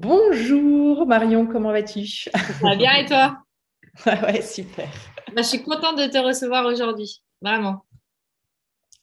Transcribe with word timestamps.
Bonjour 0.00 1.06
Marion, 1.06 1.46
comment 1.46 1.72
vas-tu? 1.72 2.06
Ça 2.06 2.30
va 2.62 2.74
bien 2.74 2.94
et 2.94 3.04
toi? 3.04 3.36
Ouais, 4.06 4.40
super. 4.40 4.88
Bah, 5.34 5.42
je 5.42 5.48
suis 5.48 5.62
contente 5.62 5.98
de 5.98 6.06
te 6.06 6.16
recevoir 6.16 6.64
aujourd'hui, 6.64 7.22
vraiment. 7.42 7.84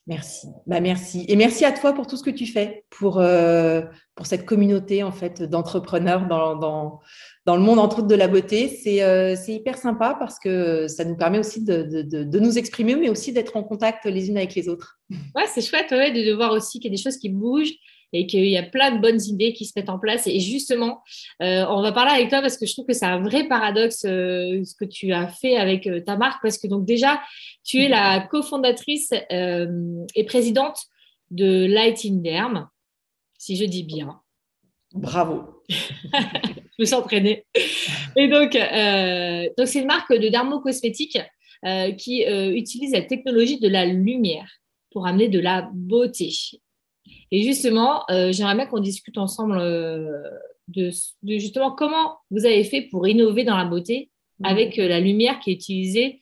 Merci. 0.08 0.48
Bah, 0.66 0.80
merci. 0.80 1.24
Et 1.28 1.36
merci 1.36 1.64
à 1.64 1.70
toi 1.70 1.92
pour 1.92 2.08
tout 2.08 2.16
ce 2.16 2.24
que 2.24 2.30
tu 2.30 2.46
fais 2.46 2.84
pour, 2.90 3.20
euh, 3.20 3.82
pour 4.16 4.26
cette 4.26 4.44
communauté 4.44 5.04
en 5.04 5.12
fait 5.12 5.40
d'entrepreneurs 5.42 6.26
dans, 6.26 6.56
dans, 6.56 6.98
dans, 7.46 7.54
le 7.54 7.62
monde 7.62 7.78
entre 7.78 7.98
autres 7.98 8.08
de 8.08 8.16
la 8.16 8.26
beauté. 8.26 8.66
C'est 8.66 9.04
euh, 9.04 9.36
hyper 9.46 9.78
sympa 9.78 10.16
parce 10.18 10.40
que 10.40 10.88
ça 10.88 11.04
nous 11.04 11.16
permet 11.16 11.38
aussi 11.38 11.62
de, 11.62 11.82
de, 11.82 12.24
de 12.24 12.38
nous 12.40 12.58
exprimer, 12.58 12.96
mais 12.96 13.08
aussi 13.08 13.32
d'être 13.32 13.56
en 13.56 13.62
contact 13.62 14.04
les 14.06 14.30
unes 14.30 14.36
avec 14.36 14.56
les 14.56 14.68
autres. 14.68 14.98
Ouais, 15.36 15.46
c'est 15.46 15.60
chouette 15.62 15.92
ouais, 15.92 16.10
de, 16.10 16.34
voir 16.34 16.50
aussi 16.50 16.80
qu'il 16.80 16.90
y 16.90 16.94
a 16.94 16.96
des 16.96 17.02
choses 17.02 17.18
qui 17.18 17.28
bougent 17.28 17.74
et 18.12 18.26
qu'il 18.26 18.46
y 18.46 18.56
a 18.56 18.62
plein 18.62 18.94
de 18.94 19.00
bonnes 19.00 19.20
idées 19.22 19.52
qui 19.52 19.66
se 19.66 19.72
mettent 19.76 19.90
en 19.90 19.98
place. 19.98 20.26
Et 20.26 20.40
justement, 20.40 21.02
euh, 21.42 21.64
on 21.68 21.82
va 21.82 21.92
parler 21.92 22.12
avec 22.12 22.30
toi 22.30 22.40
parce 22.40 22.56
que 22.56 22.66
je 22.66 22.72
trouve 22.72 22.86
que 22.86 22.92
c'est 22.92 23.06
un 23.06 23.20
vrai 23.20 23.48
paradoxe 23.48 24.04
euh, 24.04 24.62
ce 24.64 24.74
que 24.74 24.84
tu 24.84 25.12
as 25.12 25.28
fait 25.28 25.56
avec 25.56 25.86
euh, 25.86 26.00
ta 26.00 26.16
marque 26.16 26.42
parce 26.42 26.58
que 26.58 26.66
donc 26.66 26.84
déjà, 26.84 27.20
tu 27.64 27.82
es 27.82 27.88
la 27.88 28.20
cofondatrice 28.20 29.12
et 29.30 30.24
présidente 30.24 30.78
de 31.30 31.66
Light 31.66 32.00
in 32.04 32.16
Derm, 32.16 32.68
si 33.36 33.56
je 33.56 33.64
dis 33.64 33.82
bien. 33.82 34.20
Bravo. 34.94 35.62
je 35.68 35.74
me 36.78 36.84
suis 36.86 36.94
entraînée. 36.94 37.44
Et 38.16 38.28
donc, 38.28 38.52
donc 38.52 39.68
c'est 39.68 39.80
une 39.80 39.86
marque 39.86 40.14
de 40.14 40.28
dermocosmétique 40.28 41.18
qui 41.98 42.24
utilise 42.24 42.92
la 42.92 43.02
technologie 43.02 43.60
de 43.60 43.68
la 43.68 43.84
lumière 43.84 44.48
pour 44.90 45.06
amener 45.06 45.28
de 45.28 45.40
la 45.40 45.68
beauté. 45.74 46.32
Et 47.30 47.42
justement, 47.42 48.04
euh, 48.10 48.32
j'aimerais 48.32 48.54
bien 48.54 48.66
qu'on 48.66 48.80
discute 48.80 49.18
ensemble 49.18 49.58
euh, 49.58 50.22
de, 50.68 50.90
justement 51.22 51.72
comment 51.72 52.18
vous 52.30 52.46
avez 52.46 52.64
fait 52.64 52.82
pour 52.90 53.06
innover 53.06 53.44
dans 53.44 53.56
la 53.56 53.64
beauté 53.64 54.10
mmh. 54.38 54.44
avec 54.46 54.78
euh, 54.78 54.88
la 54.88 55.00
lumière 55.00 55.38
qui 55.40 55.50
est 55.50 55.54
utilisée 55.54 56.20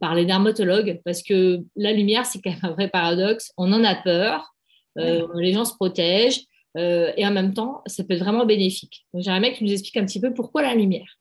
par 0.00 0.14
les 0.14 0.24
dermatologues. 0.24 1.00
Parce 1.04 1.22
que 1.22 1.60
la 1.76 1.92
lumière, 1.92 2.26
c'est 2.26 2.40
quand 2.40 2.50
même 2.50 2.60
un 2.62 2.72
vrai 2.72 2.88
paradoxe. 2.88 3.52
On 3.56 3.72
en 3.72 3.84
a 3.84 3.94
peur, 3.94 4.54
les 4.96 5.52
gens 5.52 5.64
se 5.64 5.74
protègent. 5.74 6.44
et 6.76 7.26
en 7.26 7.32
même 7.32 7.52
temps, 7.52 7.82
ça 7.86 8.04
peut 8.04 8.14
être 8.14 8.22
vraiment 8.22 8.46
bénéfique. 8.46 9.06
Donc, 9.12 9.22
j'aimerais 9.22 9.40
bien 9.40 9.50
que 9.52 9.56
tu 9.56 9.64
nous 9.64 9.72
expliques 9.72 9.96
un 9.96 10.06
petit 10.06 10.20
peu 10.20 10.32
pourquoi 10.32 10.62
la 10.62 10.74
lumière. 10.74 11.17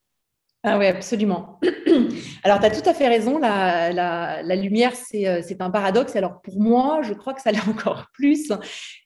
Ah 0.63 0.80
oui, 0.80 0.88
absolument. 0.88 1.59
Alors, 2.44 2.59
tu 2.59 2.66
as 2.66 2.72
tout 2.72 2.89
à 2.89 2.94
fait 2.94 3.08
raison. 3.08 3.38
La, 3.38 4.55
lumière, 4.55 4.91
euh, 5.13 5.41
c'est 5.44 5.61
un 5.61 5.69
paradoxe. 5.69 6.16
Alors, 6.16 6.41
pour 6.41 6.59
moi, 6.59 7.02
je 7.03 7.13
crois 7.13 7.36
que 7.36 7.41
ça 7.41 7.52
l'est 7.52 7.67
encore 7.69 8.08
plus 8.11 8.52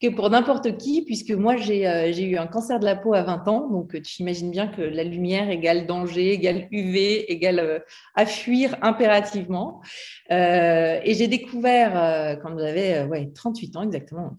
que 0.01 0.07
pour 0.07 0.29
n'importe 0.29 0.77
qui, 0.77 1.03
puisque 1.03 1.31
moi, 1.31 1.55
euh, 1.55 2.11
j'ai 2.11 2.23
eu 2.23 2.37
un 2.37 2.47
cancer 2.47 2.79
de 2.79 2.85
la 2.85 2.95
peau 2.95 3.13
à 3.13 3.23
20 3.23 3.47
ans. 3.49 3.67
Donc, 3.69 4.01
tu 4.01 4.21
imagines 4.21 4.49
bien 4.49 4.67
que 4.67 4.81
la 4.81 5.03
lumière 5.03 5.49
égale 5.49 5.85
danger, 5.85 6.31
égale 6.33 6.67
UV, 6.71 7.29
égale 7.29 7.59
euh, 7.59 7.79
à 8.15 8.25
fuir 8.25 8.77
impérativement. 8.81 9.81
et 10.29 11.13
j'ai 11.13 11.27
découvert, 11.27 12.39
quand 12.41 12.57
j'avais 12.57 13.03
ouais, 13.03 13.29
38 13.35 13.75
ans 13.75 13.83
exactement, 13.83 14.33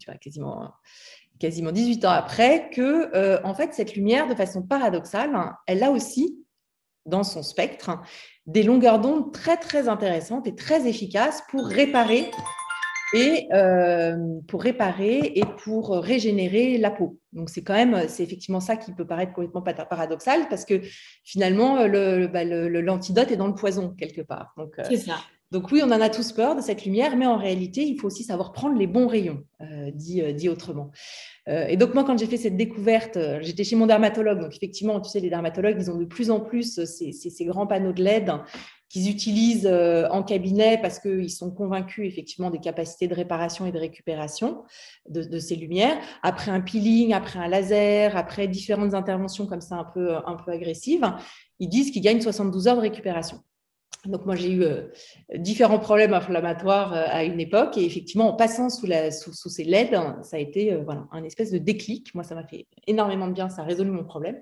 quasiment 1.39 1.71
18 1.71 2.05
ans 2.05 2.09
après, 2.09 2.69
que 2.71 3.45
en 3.45 3.53
fait, 3.53 3.73
cette 3.73 3.95
lumière, 3.95 4.27
de 4.27 4.35
façon 4.35 4.63
paradoxale, 4.63 5.31
elle 5.67 5.83
a 5.83 5.91
aussi 5.91 6.42
dans 7.05 7.23
son 7.23 7.43
spectre 7.43 8.01
des 8.45 8.63
longueurs 8.63 8.99
d'onde 8.99 9.31
très 9.31 9.57
très 9.57 9.87
intéressantes 9.87 10.47
et 10.47 10.55
très 10.55 10.87
efficaces 10.87 11.43
pour 11.49 11.65
réparer 11.65 12.29
et 13.13 13.47
euh, 13.53 14.17
pour 14.47 14.63
réparer 14.63 15.33
et 15.35 15.43
pour 15.63 15.91
régénérer 15.91 16.77
la 16.77 16.89
peau. 16.89 17.19
Donc 17.31 17.49
c'est 17.49 17.63
quand 17.63 17.73
même, 17.73 18.07
c'est 18.07 18.23
effectivement 18.23 18.59
ça 18.59 18.75
qui 18.75 18.91
peut 18.91 19.05
paraître 19.05 19.33
complètement 19.33 19.61
paradoxal 19.61 20.47
parce 20.49 20.65
que 20.65 20.81
finalement 21.23 21.85
le, 21.85 22.27
bah, 22.27 22.43
l'antidote 22.43 23.31
est 23.31 23.37
dans 23.37 23.47
le 23.47 23.55
poison 23.55 23.93
quelque 23.97 24.21
part. 24.21 24.53
Donc 24.57 24.79
euh, 24.79 24.83
ça. 24.97 25.17
Donc 25.53 25.71
oui, 25.71 25.81
on 25.83 25.91
en 25.91 26.01
a 26.01 26.09
tous 26.09 26.31
peur 26.31 26.55
de 26.55 26.61
cette 26.61 26.83
lumière, 26.83 27.15
mais 27.15 27.27
en 27.27 27.37
réalité, 27.37 27.83
il 27.83 27.99
faut 27.99 28.07
aussi 28.07 28.23
savoir 28.23 28.53
prendre 28.53 28.75
les 28.75 28.87
bons 28.87 29.05
rayons, 29.05 29.43
euh, 29.61 29.91
dit, 29.93 30.23
dit, 30.33 30.49
autrement. 30.49 30.89
Euh, 31.47 31.67
et 31.67 31.77
donc 31.77 31.93
moi, 31.93 32.03
quand 32.03 32.17
j'ai 32.17 32.25
fait 32.25 32.37
cette 32.37 32.57
découverte, 32.57 33.17
euh, 33.17 33.37
j'étais 33.39 33.63
chez 33.63 33.75
mon 33.75 33.85
dermatologue. 33.85 34.39
Donc 34.39 34.55
effectivement, 34.55 34.99
tu 34.99 35.11
sais, 35.11 35.19
les 35.19 35.29
dermatologues, 35.29 35.77
ils 35.79 35.91
ont 35.91 35.97
de 35.99 36.05
plus 36.05 36.31
en 36.31 36.39
plus 36.39 36.83
ces, 36.83 37.45
grands 37.45 37.67
panneaux 37.67 37.93
de 37.93 38.03
LED 38.03 38.31
qu'ils 38.89 39.11
utilisent 39.11 39.67
en 39.67 40.23
cabinet 40.23 40.79
parce 40.79 40.99
qu'ils 40.99 41.31
sont 41.31 41.51
convaincus 41.51 42.07
effectivement 42.07 42.49
des 42.49 42.59
capacités 42.59 43.07
de 43.07 43.13
réparation 43.13 43.67
et 43.67 43.71
de 43.71 43.79
récupération 43.79 44.63
de, 45.07 45.23
de, 45.23 45.39
ces 45.39 45.55
lumières. 45.55 45.97
Après 46.23 46.51
un 46.51 46.61
peeling, 46.61 47.13
après 47.13 47.39
un 47.39 47.47
laser, 47.47 48.17
après 48.17 48.47
différentes 48.47 48.93
interventions 48.93 49.45
comme 49.45 49.61
ça 49.61 49.75
un 49.75 49.83
peu, 49.83 50.15
un 50.15 50.35
peu 50.35 50.51
agressives, 50.51 51.11
ils 51.59 51.69
disent 51.69 51.91
qu'ils 51.91 52.03
gagnent 52.03 52.21
72 52.21 52.67
heures 52.67 52.75
de 52.75 52.81
récupération. 52.81 53.39
Donc 54.05 54.25
moi 54.25 54.35
j'ai 54.35 54.51
eu 54.51 54.63
euh, 54.63 54.81
différents 55.35 55.79
problèmes 55.79 56.13
inflammatoires 56.13 56.93
euh, 56.93 57.05
à 57.09 57.23
une 57.23 57.39
époque 57.39 57.77
et 57.77 57.85
effectivement 57.85 58.29
en 58.29 58.33
passant 58.33 58.69
sous, 58.69 58.85
la, 58.85 59.11
sous, 59.11 59.33
ces 59.33 59.63
LED, 59.63 59.97
ça 60.23 60.35
a 60.35 60.39
été 60.39 60.73
euh, 60.73 60.81
voilà, 60.83 61.05
un 61.13 61.23
espèce 61.23 61.51
de 61.51 61.57
déclic. 61.57 62.13
Moi 62.13 62.25
ça 62.25 62.35
m'a 62.35 62.43
fait 62.43 62.67
énormément 62.85 63.27
de 63.27 63.33
bien, 63.33 63.47
ça 63.49 63.61
a 63.61 63.65
résolu 63.65 63.91
mon 63.91 64.03
problème. 64.03 64.41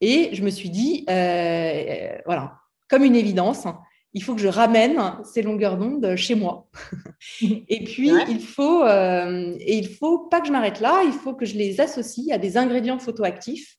Et 0.00 0.30
je 0.32 0.42
me 0.42 0.50
suis 0.50 0.70
dit, 0.70 1.04
voilà, 1.06 2.58
comme 2.88 3.04
une 3.04 3.16
évidence, 3.16 3.66
il 4.12 4.22
faut 4.22 4.34
que 4.34 4.40
je 4.40 4.48
ramène 4.48 5.00
ces 5.24 5.42
longueurs 5.42 5.78
d'onde 5.78 6.16
chez 6.16 6.34
moi. 6.34 6.68
et 7.40 7.84
puis 7.84 8.10
il 8.28 8.40
faut, 8.40 8.84
et 8.86 9.78
il 9.78 9.88
faut 9.88 10.26
pas 10.28 10.40
que 10.40 10.48
je 10.48 10.52
m'arrête 10.52 10.80
là, 10.80 11.02
il 11.04 11.12
faut 11.12 11.34
que 11.34 11.46
je 11.46 11.56
les 11.56 11.80
associe 11.80 12.30
à 12.30 12.38
des 12.38 12.56
ingrédients 12.56 12.98
photoactifs 12.98 13.78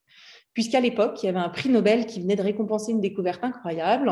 puisqu'à 0.57 0.79
l'époque, 0.79 1.21
il 1.21 1.27
y 1.27 1.29
avait 1.29 1.37
un 1.37 1.49
prix 1.49 1.69
Nobel 1.69 2.07
qui 2.07 2.19
venait 2.19 2.35
de 2.35 2.41
récompenser 2.41 2.91
une 2.91 2.99
découverte 2.99 3.43
incroyable, 3.43 4.11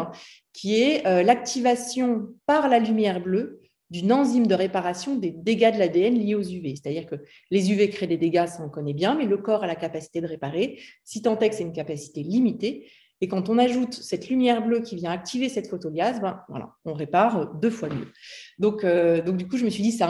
qui 0.54 0.80
est 0.80 1.04
euh, 1.08 1.24
l'activation 1.24 2.28
par 2.46 2.70
la 2.70 2.78
lumière 2.78 3.20
bleue 3.20 3.64
d'une 3.90 4.14
enzyme 4.14 4.46
de 4.46 4.54
réparation 4.54 5.16
des 5.16 5.32
dégâts 5.32 5.74
de 5.74 5.80
l'ADN 5.80 6.14
liés 6.14 6.36
aux 6.36 6.44
UV. 6.44 6.76
C'est-à-dire 6.76 7.08
que 7.08 7.16
les 7.50 7.72
UV 7.72 7.90
créent 7.90 8.06
des 8.06 8.20
dégâts, 8.20 8.46
ça 8.46 8.64
on 8.64 8.70
connaît 8.70 8.94
bien, 8.94 9.16
mais 9.16 9.26
le 9.26 9.38
corps 9.38 9.64
a 9.64 9.68
la 9.68 9.74
capacité 9.74 10.22
de 10.22 10.28
réparer, 10.28 10.80
si 11.04 11.24
tant 11.24 11.36
est 11.40 11.50
que 11.50 11.56
c'est 11.56 11.64
une 11.64 11.74
capacité 11.74 12.22
limitée. 12.22 12.92
Et 13.26 13.28
quand 13.28 13.50
on 13.50 13.58
ajoute 13.58 13.96
cette 13.96 14.30
lumière 14.30 14.64
bleue 14.64 14.82
qui 14.82 14.96
vient 14.96 15.10
activer 15.10 15.50
cette 15.50 15.68
photoliase, 15.68 16.22
ben, 16.22 16.44
voilà, 16.48 16.76
on 16.86 16.94
répare 16.94 17.56
deux 17.56 17.72
fois 17.72 17.90
mieux. 17.90 18.12
Donc, 18.60 18.84
euh, 18.84 19.20
donc 19.20 19.38
du 19.38 19.48
coup, 19.48 19.58
je 19.58 19.66
me 19.66 19.72
suis 19.72 19.82
dit, 19.82 19.92
c'est 19.92 20.06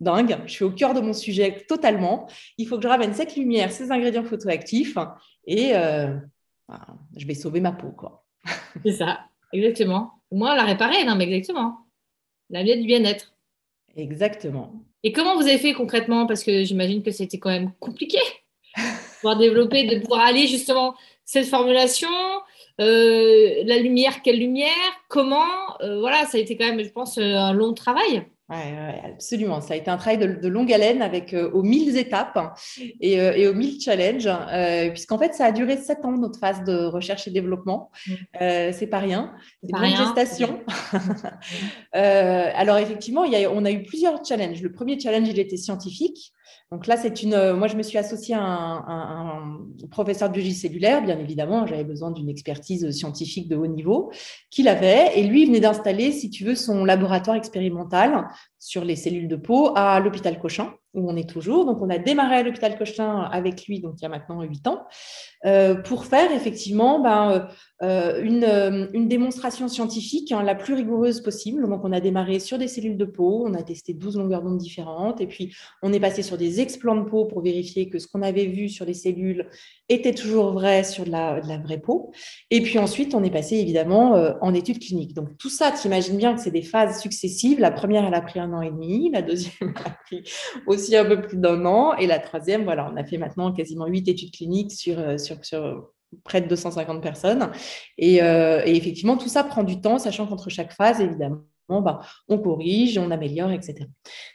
dingue, 0.00 0.38
je 0.46 0.50
suis 0.50 0.64
au 0.64 0.72
cœur 0.72 0.92
de 0.92 0.98
mon 0.98 1.12
sujet 1.12 1.64
totalement. 1.68 2.28
Il 2.58 2.66
faut 2.66 2.78
que 2.78 2.82
je 2.82 2.88
ramène 2.88 3.14
cette 3.14 3.36
lumière, 3.36 3.70
ces 3.70 3.92
ingrédients 3.92 4.24
photoactifs, 4.24 4.98
et 5.46 5.76
euh, 5.76 6.16
ben, 6.68 6.80
je 7.16 7.24
vais 7.28 7.34
sauver 7.34 7.60
ma 7.60 7.70
peau. 7.70 7.92
quoi. 7.92 8.24
C'est 8.84 8.94
ça, 8.94 9.20
exactement. 9.52 10.14
Au 10.32 10.36
moins, 10.36 10.56
la 10.56 10.64
réparer, 10.64 11.04
non, 11.04 11.14
mais 11.14 11.30
exactement. 11.30 11.86
La 12.50 12.64
vie 12.64 12.76
du 12.76 12.88
bien-être. 12.88 13.36
Exactement. 13.94 14.82
Et 15.04 15.12
comment 15.12 15.36
vous 15.36 15.46
avez 15.46 15.58
fait 15.58 15.74
concrètement? 15.74 16.26
Parce 16.26 16.42
que 16.42 16.64
j'imagine 16.64 17.04
que 17.04 17.12
c'était 17.12 17.38
quand 17.38 17.50
même 17.50 17.70
compliqué 17.78 18.18
pouvoir 19.20 19.38
développer, 19.38 19.86
de 19.86 20.00
pouvoir 20.00 20.22
aller 20.22 20.48
justement 20.48 20.96
cette 21.24 21.46
formulation, 21.46 22.08
euh, 22.80 23.62
la 23.64 23.78
lumière, 23.78 24.22
quelle 24.22 24.38
lumière, 24.38 24.70
comment, 25.08 25.80
euh, 25.82 26.00
voilà, 26.00 26.24
ça 26.26 26.38
a 26.38 26.40
été 26.40 26.56
quand 26.56 26.66
même, 26.66 26.82
je 26.82 26.90
pense, 26.90 27.18
euh, 27.18 27.34
un 27.36 27.52
long 27.52 27.74
travail. 27.74 28.24
Oui, 28.48 28.58
absolument. 29.14 29.62
Ça 29.62 29.72
a 29.72 29.76
été 29.78 29.90
un 29.90 29.96
travail 29.96 30.18
de, 30.18 30.48
longue 30.48 30.70
haleine 30.70 31.00
avec 31.00 31.34
aux 31.54 31.62
mille 31.62 31.96
étapes 31.96 32.38
et, 33.00 33.48
aux 33.48 33.54
mille 33.54 33.80
challenges, 33.80 34.28
puisqu'en 34.90 35.16
fait, 35.16 35.32
ça 35.32 35.46
a 35.46 35.52
duré 35.52 35.78
sept 35.78 36.04
ans, 36.04 36.12
notre 36.12 36.38
phase 36.38 36.62
de 36.64 36.84
recherche 36.84 37.26
et 37.26 37.30
développement. 37.30 37.90
Mm. 38.06 38.12
c'est 38.72 38.88
pas 38.90 38.98
rien. 38.98 39.32
C'est 39.62 39.74
une 39.74 39.96
gestation. 39.96 40.60
alors, 41.92 42.76
effectivement, 42.76 43.24
il 43.24 43.32
y 43.32 43.42
a, 43.42 43.50
on 43.50 43.64
a 43.64 43.70
eu 43.70 43.84
plusieurs 43.84 44.22
challenges. 44.22 44.60
Le 44.60 44.70
premier 44.70 45.00
challenge, 45.00 45.28
il 45.30 45.38
était 45.38 45.56
scientifique. 45.56 46.34
Donc 46.72 46.86
là, 46.86 46.96
c'est 46.96 47.22
une. 47.22 47.34
Euh, 47.34 47.54
moi, 47.54 47.68
je 47.68 47.76
me 47.76 47.82
suis 47.82 47.98
associée 47.98 48.34
à 48.34 48.40
un, 48.40 49.58
professeur 49.90 50.30
de 50.30 50.32
biologie 50.32 50.54
cellulaire, 50.54 51.02
bien 51.02 51.18
évidemment. 51.18 51.66
J'avais 51.66 51.84
besoin 51.84 52.10
d'une 52.10 52.30
expertise 52.30 52.90
scientifique 52.92 53.46
de 53.46 53.56
haut 53.56 53.66
niveau, 53.66 54.10
qu'il 54.48 54.68
avait. 54.68 55.18
Et 55.18 55.24
lui, 55.24 55.42
il 55.42 55.48
venait 55.48 55.60
d'installer, 55.60 56.12
si 56.12 56.30
tu 56.30 56.44
veux, 56.44 56.54
son 56.54 56.86
laboratoire 56.86 57.36
expérimental 57.36 58.26
sur 58.62 58.84
les 58.84 58.94
cellules 58.94 59.26
de 59.26 59.34
peau 59.34 59.72
à 59.74 59.98
l'hôpital 59.98 60.38
Cochin, 60.38 60.72
où 60.94 61.10
on 61.10 61.16
est 61.16 61.28
toujours. 61.28 61.64
Donc, 61.64 61.82
on 61.82 61.90
a 61.90 61.98
démarré 61.98 62.36
à 62.36 62.42
l'hôpital 62.44 62.78
Cochin 62.78 63.22
avec 63.32 63.66
lui, 63.66 63.80
donc 63.80 63.94
il 63.98 64.02
y 64.02 64.06
a 64.06 64.08
maintenant 64.08 64.40
huit 64.42 64.64
ans, 64.68 64.84
euh, 65.44 65.74
pour 65.74 66.04
faire 66.04 66.30
effectivement 66.30 67.00
ben, 67.00 67.48
euh, 67.82 68.22
une, 68.22 68.88
une, 68.92 69.08
démonstration 69.08 69.66
scientifique 69.66 70.30
hein, 70.30 70.44
la 70.44 70.54
plus 70.54 70.74
rigoureuse 70.74 71.22
possible. 71.22 71.68
Donc, 71.68 71.80
on 71.82 71.90
a 71.90 71.98
démarré 71.98 72.38
sur 72.38 72.56
des 72.56 72.68
cellules 72.68 72.96
de 72.96 73.04
peau, 73.04 73.44
on 73.44 73.54
a 73.54 73.64
testé 73.64 73.94
12 73.94 74.18
longueurs 74.18 74.42
d'onde 74.42 74.58
différentes, 74.58 75.20
et 75.20 75.26
puis 75.26 75.52
on 75.82 75.92
est 75.92 75.98
passé 75.98 76.22
sur 76.22 76.38
des 76.38 76.60
explants 76.60 76.94
de 76.94 77.10
peau 77.10 77.24
pour 77.24 77.42
vérifier 77.42 77.88
que 77.88 77.98
ce 77.98 78.06
qu'on 78.06 78.22
avait 78.22 78.46
vu 78.46 78.68
sur 78.68 78.86
les 78.86 78.94
cellules 78.94 79.48
était 79.88 80.14
toujours 80.14 80.52
vrai 80.52 80.84
sur 80.84 81.04
de 81.04 81.10
la, 81.10 81.40
de 81.40 81.48
la 81.48 81.58
vraie 81.58 81.80
peau. 81.80 82.12
Et 82.52 82.60
puis 82.60 82.78
ensuite, 82.78 83.12
on 83.16 83.24
est 83.24 83.30
passé 83.30 83.56
évidemment 83.56 84.12
en 84.40 84.54
études 84.54 84.78
cliniques. 84.78 85.14
Donc, 85.14 85.36
tout 85.36 85.50
ça, 85.50 85.72
tu 85.72 85.88
imagines 85.88 86.16
bien 86.16 86.36
que 86.36 86.40
c'est 86.40 86.52
des 86.52 86.62
phases 86.62 87.00
successives. 87.00 87.58
La 87.58 87.72
première, 87.72 88.04
elle 88.04 88.14
a 88.14 88.20
pris 88.20 88.38
un 88.38 88.51
an 88.52 88.62
et 88.62 88.70
demi. 88.70 89.10
La 89.10 89.22
deuxième 89.22 89.74
a 89.84 89.90
pris 90.04 90.22
aussi 90.66 90.96
un 90.96 91.04
peu 91.04 91.20
plus 91.20 91.36
d'un 91.36 91.64
an. 91.64 91.94
Et 91.94 92.06
la 92.06 92.18
troisième, 92.18 92.64
voilà, 92.64 92.90
on 92.92 92.96
a 92.96 93.04
fait 93.04 93.18
maintenant 93.18 93.52
quasiment 93.52 93.86
huit 93.86 94.08
études 94.08 94.32
cliniques 94.32 94.72
sur, 94.72 94.98
euh, 94.98 95.18
sur, 95.18 95.44
sur 95.44 95.90
près 96.24 96.40
de 96.40 96.48
250 96.48 97.02
personnes. 97.02 97.50
Et, 97.98 98.22
euh, 98.22 98.62
et, 98.64 98.76
effectivement, 98.76 99.16
tout 99.16 99.28
ça 99.28 99.44
prend 99.44 99.64
du 99.64 99.80
temps, 99.80 99.98
sachant 99.98 100.26
qu'entre 100.26 100.50
chaque 100.50 100.72
phase, 100.72 101.00
évidemment, 101.00 101.42
bah, 101.80 102.00
on 102.28 102.38
corrige, 102.38 102.98
on 102.98 103.10
améliore, 103.10 103.50
etc. 103.50 103.86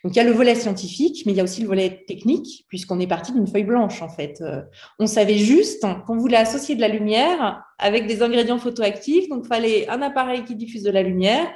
Donc 0.04 0.16
il 0.16 0.16
y 0.16 0.20
a 0.20 0.24
le 0.24 0.32
volet 0.32 0.56
scientifique, 0.56 1.24
mais 1.26 1.34
il 1.34 1.36
y 1.36 1.42
a 1.42 1.44
aussi 1.44 1.62
le 1.62 1.68
volet 1.68 2.04
technique, 2.08 2.66
puisqu'on 2.68 3.00
est 3.00 3.08
parti 3.08 3.32
d'une 3.32 3.46
feuille 3.46 3.66
blanche, 3.66 4.02
en 4.02 4.10
fait. 4.10 4.42
Euh, 4.42 4.62
on 4.98 5.06
savait 5.06 5.38
juste 5.38 5.86
qu'on 6.06 6.18
voulait 6.18 6.38
associer 6.38 6.76
de 6.76 6.82
la 6.82 6.88
lumière 6.88 7.64
avec 7.78 8.08
des 8.08 8.24
ingrédients 8.24 8.58
photoactifs, 8.58 9.30
donc 9.30 9.44
il 9.46 9.48
fallait 9.48 9.90
un 9.90 10.02
appareil 10.02 10.46
qui 10.46 10.56
diffuse 10.56 10.84
de 10.84 10.92
la 10.92 11.04
lumière, 11.04 11.48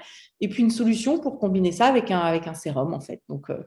et 0.41 0.47
puis 0.47 0.63
une 0.63 0.71
solution 0.71 1.19
pour 1.19 1.38
combiner 1.39 1.71
ça 1.71 1.85
avec 1.85 2.09
un, 2.09 2.19
avec 2.19 2.47
un 2.47 2.55
sérum 2.55 2.93
en 2.93 2.99
fait. 2.99 3.21
Donc, 3.29 3.49
euh, 3.49 3.57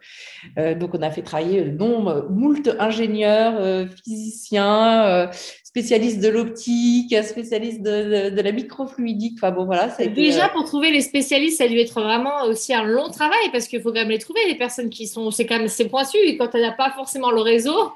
euh, 0.58 0.74
donc 0.74 0.90
on 0.94 1.02
a 1.02 1.10
fait 1.10 1.22
travailler 1.22 1.64
nombre, 1.64 2.26
moult 2.28 2.68
ingénieurs, 2.80 3.54
euh, 3.58 3.86
physiciens, 4.04 5.30
spécialistes 5.62 6.20
de 6.20 6.28
l'optique, 6.28 7.14
spécialistes 7.22 7.80
de, 7.80 8.30
de, 8.30 8.40
la 8.42 8.52
microfluidique. 8.52 9.38
Enfin 9.38 9.52
bon 9.52 9.64
voilà. 9.64 9.88
Ça 9.90 10.04
Déjà 10.06 10.48
pour 10.48 10.64
trouver 10.64 10.90
les 10.90 11.00
spécialistes, 11.00 11.58
ça 11.58 11.64
a 11.64 11.68
dû 11.68 11.78
être 11.78 12.02
vraiment 12.02 12.44
aussi 12.44 12.74
un 12.74 12.82
long 12.82 13.08
travail 13.08 13.50
parce 13.52 13.68
qu'il 13.68 13.80
faut 13.80 13.90
quand 13.90 14.00
même 14.00 14.10
les 14.10 14.18
trouver 14.18 14.40
les 14.48 14.56
personnes 14.56 14.90
qui 14.90 15.06
sont, 15.06 15.30
c'est 15.30 15.46
quand 15.46 15.58
même 15.58 15.68
c'est 15.68 15.88
pointu 15.88 16.18
et 16.18 16.36
quand 16.36 16.48
tu 16.48 16.58
n'as 16.58 16.72
pas 16.72 16.90
forcément 16.90 17.30
le 17.30 17.40
réseau 17.40 17.92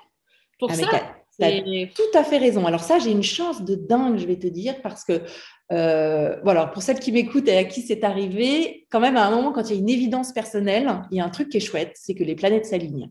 pour 0.61 0.71
ah, 0.71 0.75
ça. 0.75 1.18
Tu 1.41 1.45
as 1.45 1.87
tout 1.95 2.19
à 2.19 2.25
fait 2.25 2.39
raison. 2.39 2.67
Alors 2.67 2.81
ça, 2.81 2.99
j'ai 2.99 3.11
une 3.11 3.23
chance 3.23 3.63
de 3.63 3.75
dingue, 3.75 4.19
je 4.19 4.27
vais 4.27 4.39
te 4.39 4.47
dire, 4.47 4.81
parce 4.83 5.05
que 5.05 5.23
euh, 5.71 6.37
voilà, 6.43 6.67
pour 6.67 6.83
celles 6.83 6.99
qui 6.99 7.13
m'écoutent 7.13 7.49
et 7.49 7.57
à 7.57 7.65
qui 7.65 7.83
c'est 7.83 8.03
arrivé, 8.03 8.87
quand 8.91 9.01
même 9.01 9.17
à 9.17 9.27
un 9.27 9.31
moment, 9.31 9.53
quand 9.53 9.69
il 9.71 9.75
y 9.75 9.77
a 9.77 9.81
une 9.81 9.89
évidence 9.89 10.33
personnelle, 10.33 11.03
il 11.11 11.19
y 11.19 11.21
a 11.21 11.25
un 11.25 11.31
truc 11.31 11.51
qui 11.51 11.59
est 11.59 11.61
chouette, 11.61 11.93
c'est 11.95 12.15
que 12.15 12.25
les 12.25 12.35
planètes 12.35 12.67
s'alignent. 12.67 13.11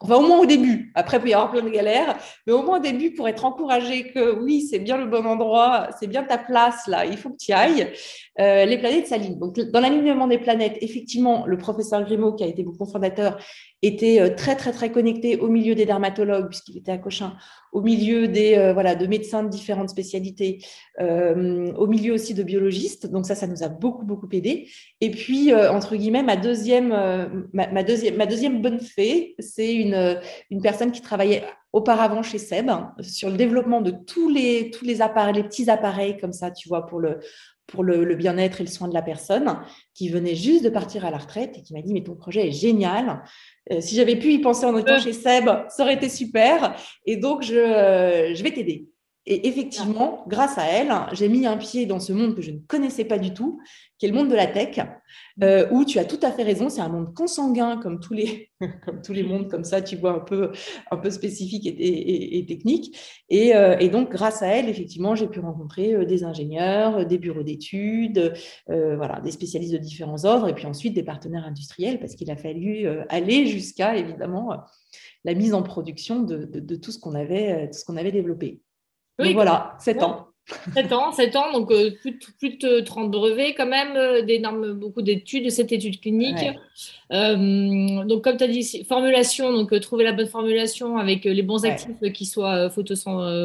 Enfin, 0.00 0.16
au 0.16 0.26
moins 0.26 0.38
au 0.38 0.46
début. 0.46 0.92
Après, 0.94 1.16
il 1.16 1.20
peut 1.22 1.28
y 1.28 1.34
avoir 1.34 1.50
plein 1.50 1.62
de 1.62 1.68
galères, 1.68 2.16
mais 2.46 2.52
au 2.52 2.62
moins 2.62 2.78
au 2.78 2.82
début, 2.82 3.14
pour 3.14 3.28
être 3.28 3.44
encouragé 3.44 4.12
que 4.12 4.38
oui, 4.38 4.66
c'est 4.68 4.78
bien 4.78 4.96
le 4.96 5.06
bon 5.06 5.24
endroit, 5.26 5.88
c'est 5.98 6.06
bien 6.06 6.22
ta 6.24 6.38
place 6.38 6.86
là, 6.86 7.06
il 7.06 7.16
faut 7.16 7.30
que 7.30 7.36
tu 7.36 7.50
y 7.50 7.54
ailles, 7.54 7.92
euh, 8.40 8.64
les 8.64 8.78
planètes 8.78 9.08
s'alignent. 9.08 9.38
Donc, 9.38 9.58
dans 9.60 9.80
l'alignement 9.80 10.26
des 10.26 10.38
planètes, 10.38 10.78
effectivement, 10.80 11.44
le 11.46 11.58
professeur 11.58 12.02
Grimaud, 12.04 12.32
qui 12.32 12.44
a 12.44 12.46
été 12.46 12.64
mon 12.64 12.72
cofondateur, 12.72 13.38
était 13.82 14.20
euh, 14.20 14.34
très, 14.34 14.56
très, 14.56 14.72
très 14.72 14.90
connecté 14.90 15.36
au 15.36 15.48
milieu 15.48 15.74
des 15.74 15.84
dermatologues, 15.84 16.48
puisqu'il 16.48 16.78
était 16.78 16.92
à 16.92 16.98
Cochin, 16.98 17.34
au 17.72 17.82
milieu 17.82 18.28
des, 18.28 18.56
euh, 18.56 18.72
voilà, 18.72 18.94
de 18.94 19.06
médecins 19.06 19.42
de 19.42 19.50
différentes 19.50 19.90
spécialités, 19.90 20.64
au 20.98 21.86
milieu 21.86 22.14
aussi 22.14 22.34
de 22.34 22.42
biologistes. 22.42 23.06
Donc 23.06 23.26
ça, 23.26 23.34
ça 23.34 23.46
nous 23.46 23.62
a 23.62 23.68
beaucoup, 23.68 24.04
beaucoup 24.04 24.28
aidé. 24.32 24.68
Et 25.00 25.10
puis, 25.10 25.54
entre 25.54 25.96
guillemets, 25.96 26.22
ma 26.22 26.36
deuxième, 26.36 26.88
ma, 27.52 27.82
deuxième, 27.82 28.16
ma 28.16 28.26
deuxième 28.26 28.62
bonne 28.62 28.80
fée, 28.80 29.34
c'est 29.38 29.74
une, 29.74 30.20
une 30.50 30.60
personne 30.62 30.92
qui 30.92 31.00
travaillait 31.00 31.42
auparavant 31.72 32.22
chez 32.22 32.38
Seb 32.38 32.70
sur 33.00 33.30
le 33.30 33.36
développement 33.36 33.80
de 33.80 33.90
tous 33.90 34.28
les, 34.28 34.70
tous 34.70 34.84
les 34.84 35.00
appareils, 35.00 35.34
les 35.34 35.42
petits 35.42 35.70
appareils 35.70 36.18
comme 36.18 36.34
ça, 36.34 36.50
tu 36.50 36.68
vois, 36.68 36.86
pour 36.86 37.00
le, 37.00 37.18
pour 37.72 37.82
le, 37.82 38.14
bien-être 38.14 38.60
et 38.60 38.64
le 38.64 38.70
soin 38.70 38.86
de 38.86 38.94
la 38.94 39.02
personne, 39.02 39.58
qui 39.94 40.10
venait 40.10 40.34
juste 40.34 40.62
de 40.62 40.68
partir 40.68 41.04
à 41.04 41.10
la 41.10 41.16
retraite 41.16 41.56
et 41.56 41.62
qui 41.62 41.72
m'a 41.72 41.80
dit 41.80 41.92
Mais 41.92 42.04
ton 42.04 42.14
projet 42.14 42.48
est 42.48 42.52
génial. 42.52 43.22
Euh, 43.72 43.80
si 43.80 43.96
j'avais 43.96 44.16
pu 44.16 44.32
y 44.34 44.38
penser 44.38 44.66
en 44.66 44.76
étant 44.76 44.98
chez 44.98 45.14
Seb, 45.14 45.46
ça 45.68 45.82
aurait 45.82 45.94
été 45.94 46.08
super. 46.08 46.76
Et 47.06 47.16
donc, 47.16 47.42
je, 47.42 47.54
euh, 47.54 48.34
je 48.34 48.42
vais 48.42 48.52
t'aider. 48.52 48.86
Et 49.24 49.46
effectivement, 49.46 50.24
grâce 50.26 50.58
à 50.58 50.64
elle, 50.64 50.92
j'ai 51.12 51.28
mis 51.28 51.46
un 51.46 51.56
pied 51.56 51.86
dans 51.86 52.00
ce 52.00 52.12
monde 52.12 52.34
que 52.34 52.42
je 52.42 52.50
ne 52.50 52.58
connaissais 52.58 53.04
pas 53.04 53.18
du 53.18 53.32
tout, 53.32 53.60
qui 53.96 54.06
est 54.06 54.08
le 54.08 54.16
monde 54.16 54.28
de 54.28 54.34
la 54.34 54.48
tech, 54.48 54.80
euh, 55.44 55.68
où 55.70 55.84
tu 55.84 56.00
as 56.00 56.04
tout 56.04 56.18
à 56.22 56.32
fait 56.32 56.42
raison, 56.42 56.68
c'est 56.68 56.80
un 56.80 56.88
monde 56.88 57.14
consanguin 57.14 57.76
comme 57.76 58.00
tous 58.00 58.14
les, 58.14 58.50
comme 58.84 59.00
tous 59.00 59.12
les 59.12 59.22
mondes 59.22 59.48
comme 59.48 59.62
ça, 59.62 59.80
tu 59.80 59.94
vois, 59.94 60.14
un 60.14 60.18
peu, 60.18 60.50
un 60.90 60.96
peu 60.96 61.10
spécifique 61.10 61.66
et, 61.68 62.44
technique. 62.48 62.98
Euh, 63.32 63.76
et, 63.78 63.90
donc, 63.90 64.10
grâce 64.10 64.42
à 64.42 64.48
elle, 64.48 64.68
effectivement, 64.68 65.14
j'ai 65.14 65.28
pu 65.28 65.38
rencontrer 65.38 65.94
euh, 65.94 66.04
des 66.04 66.24
ingénieurs, 66.24 67.06
des 67.06 67.18
bureaux 67.18 67.44
d'études, 67.44 68.34
voilà, 68.66 69.20
des 69.20 69.30
spécialistes 69.30 69.72
de 69.72 69.78
différents 69.78 70.24
ordres, 70.24 70.48
et 70.48 70.54
puis 70.54 70.66
ensuite 70.66 70.94
des 70.94 71.04
partenaires 71.04 71.44
industriels, 71.44 72.00
parce 72.00 72.16
qu'il 72.16 72.30
a 72.32 72.36
fallu 72.36 72.88
aller 73.08 73.46
jusqu'à, 73.46 73.96
évidemment, 73.96 74.56
la 75.24 75.34
mise 75.34 75.54
en 75.54 75.62
production 75.62 76.22
de, 76.22 76.44
de 76.44 76.76
tout 76.76 76.90
ce 76.90 76.98
qu'on 76.98 77.14
avait, 77.14 77.68
tout 77.70 77.78
ce 77.78 77.84
qu'on 77.84 77.96
avait 77.96 78.10
développé. 78.10 78.60
Oui, 79.18 79.34
voilà, 79.34 79.76
7 79.78 80.02
ans. 80.02 80.28
7 80.74 80.92
ans, 80.92 81.12
7 81.12 81.36
ans, 81.36 81.52
donc 81.52 81.70
euh, 81.70 81.92
plus, 82.00 82.12
de, 82.12 82.18
plus, 82.38 82.58
de 82.58 82.80
30 82.80 83.10
brevets 83.10 83.54
quand 83.54 83.66
même, 83.66 83.96
euh, 83.96 84.22
d'énormes, 84.22 84.72
beaucoup 84.72 85.02
d'études, 85.02 85.50
cette 85.50 85.72
étude 85.72 86.00
clinique. 86.00 86.44
Euh, 87.12 88.04
donc 88.04 88.24
comme 88.24 88.36
tu 88.36 88.44
as 88.44 88.48
dit, 88.48 88.84
formulation, 88.84 89.52
donc 89.52 89.78
trouver 89.80 90.04
la 90.04 90.12
bonne 90.12 90.26
formulation 90.26 90.96
avec 90.96 91.24
les 91.24 91.42
bons 91.42 91.64
actifs 91.64 92.12
qui 92.12 92.26
soient 92.26 92.70
photo, 92.70 92.94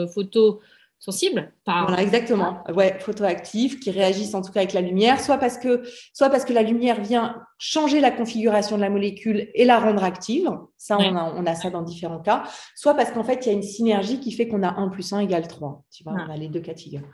photo 0.08 0.60
sensibles. 1.00 1.54
Voilà, 1.66 2.02
exactement. 2.02 2.64
Ouais, 2.74 2.98
photoactifs 3.00 3.80
qui 3.80 3.92
réagissent 3.92 4.34
en 4.34 4.42
tout 4.42 4.52
cas 4.52 4.62
avec 4.62 4.74
la 4.74 4.82
lumière, 4.82 5.20
soit 5.22 5.38
parce 5.38 5.58
que, 5.58 5.84
soit 6.14 6.30
parce 6.30 6.46
que 6.46 6.54
la 6.54 6.64
lumière 6.64 7.02
vient 7.02 7.42
changer 7.60 8.00
la 8.00 8.12
configuration 8.12 8.78
de 8.78 8.82
la 8.82 8.90
molécule 8.90 9.50
et 9.54 9.66
la 9.66 9.80
rendre 9.80 10.04
active. 10.04 10.50
Ça, 10.78 10.98
on, 10.98 11.16
a, 11.16 11.34
on, 11.36 11.46
a, 11.46 11.56
ça 11.56 11.70
dans 11.70 11.82
différents 11.82 12.20
cas. 12.20 12.44
Soit 12.76 12.94
parce 12.94 13.12
qu'en 13.12 13.24
fait, 13.24 13.46
il 13.46 13.50
y 13.50 13.52
a 13.52 13.54
une 13.54 13.64
synergie 13.64 14.20
qui 14.20 14.32
fait 14.32 14.48
qu'on 14.48 14.64
a 14.64 14.70
1 14.70 14.90
plus 14.90 15.14
1 15.14 15.20
égale 15.20 15.48
3. 15.48 15.84
Tu 15.92 16.04
vois, 16.04 16.14
on 16.14 16.32
a 16.32 16.38
les 16.38 16.48
deux 16.48 16.62
catégories. 16.62 17.06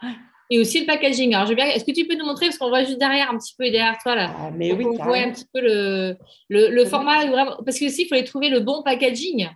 Et 0.50 0.60
aussi 0.60 0.82
le 0.82 0.86
packaging. 0.86 1.34
Alors, 1.34 1.48
je 1.48 1.54
bien... 1.54 1.66
est-ce 1.66 1.86
que 1.86 1.92
tu 1.92 2.06
peux 2.06 2.16
nous 2.16 2.26
montrer, 2.26 2.48
parce 2.48 2.58
qu'on 2.58 2.70
voit 2.70 2.84
juste 2.84 3.00
derrière, 3.00 3.32
un 3.32 3.38
petit 3.38 3.56
peu 3.58 3.66
derrière 3.66 3.98
toi, 4.04 4.16
là. 4.16 4.36
Ah, 4.38 4.52
mais 4.52 4.74
oui, 4.74 4.86
on 4.86 5.04
voit 5.04 5.18
un 5.18 5.32
petit 5.32 5.48
peu 5.52 5.62
le, 5.62 6.18
le, 6.50 6.70
le 6.70 6.86
format, 6.86 7.26
vraiment... 7.26 7.58
parce 7.66 7.80
que 7.80 7.86
aussi, 7.86 8.04
il 8.04 8.08
fallait 8.08 8.24
trouver 8.24 8.50
le 8.50 8.60
bon 8.60 8.84
packaging. 8.84 9.48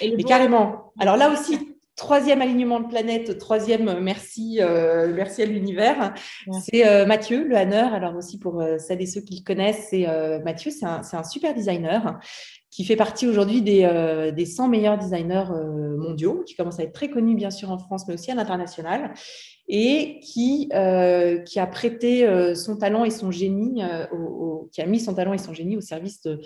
Et 0.00 0.14
mais 0.16 0.22
carrément. 0.24 0.92
Alors 0.98 1.16
là 1.16 1.30
aussi, 1.30 1.71
Troisième 2.02 2.42
alignement 2.42 2.80
de 2.80 2.88
planète, 2.88 3.38
troisième 3.38 3.86
euh, 3.86 4.00
merci, 4.00 4.58
euh, 4.60 5.12
merci 5.14 5.40
à 5.42 5.46
l'univers. 5.46 6.12
C'est 6.60 6.84
euh, 6.84 7.06
Mathieu, 7.06 7.46
le 7.46 7.56
Hanner. 7.56 7.86
Alors 7.92 8.16
aussi 8.16 8.40
pour 8.40 8.60
celles 8.78 9.00
et 9.00 9.06
ceux 9.06 9.20
qui 9.20 9.36
le 9.36 9.44
connaissent, 9.44 9.86
c'est 9.90 10.08
Mathieu, 10.44 10.72
c'est 10.72 10.84
un, 10.84 11.02
un, 11.12 11.22
super 11.22 11.54
designer 11.54 12.18
qui 12.72 12.84
fait 12.84 12.96
partie 12.96 13.28
aujourd'hui 13.28 13.62
des, 13.62 14.32
des 14.34 14.46
100 14.46 14.68
meilleurs 14.68 14.98
designers 14.98 15.44
mondiaux, 15.96 16.42
qui 16.44 16.56
commence 16.56 16.80
à 16.80 16.82
être 16.82 16.92
très 16.92 17.08
connu 17.08 17.36
bien 17.36 17.50
sûr 17.50 17.70
en 17.70 17.78
France, 17.78 18.08
mais 18.08 18.14
aussi 18.14 18.32
à 18.32 18.34
l'international, 18.34 19.14
et 19.68 20.18
qui, 20.24 20.70
qui 20.70 21.60
a 21.60 21.66
prêté 21.70 22.54
son 22.56 22.76
talent 22.76 23.04
et 23.04 23.10
son 23.10 23.30
génie, 23.30 23.80
au, 24.12 24.68
qui 24.72 24.82
a 24.82 24.86
mis 24.86 24.98
son 24.98 25.14
talent 25.14 25.34
et 25.34 25.38
son 25.38 25.54
génie 25.54 25.76
au 25.76 25.82
service 25.82 26.20
de 26.22 26.40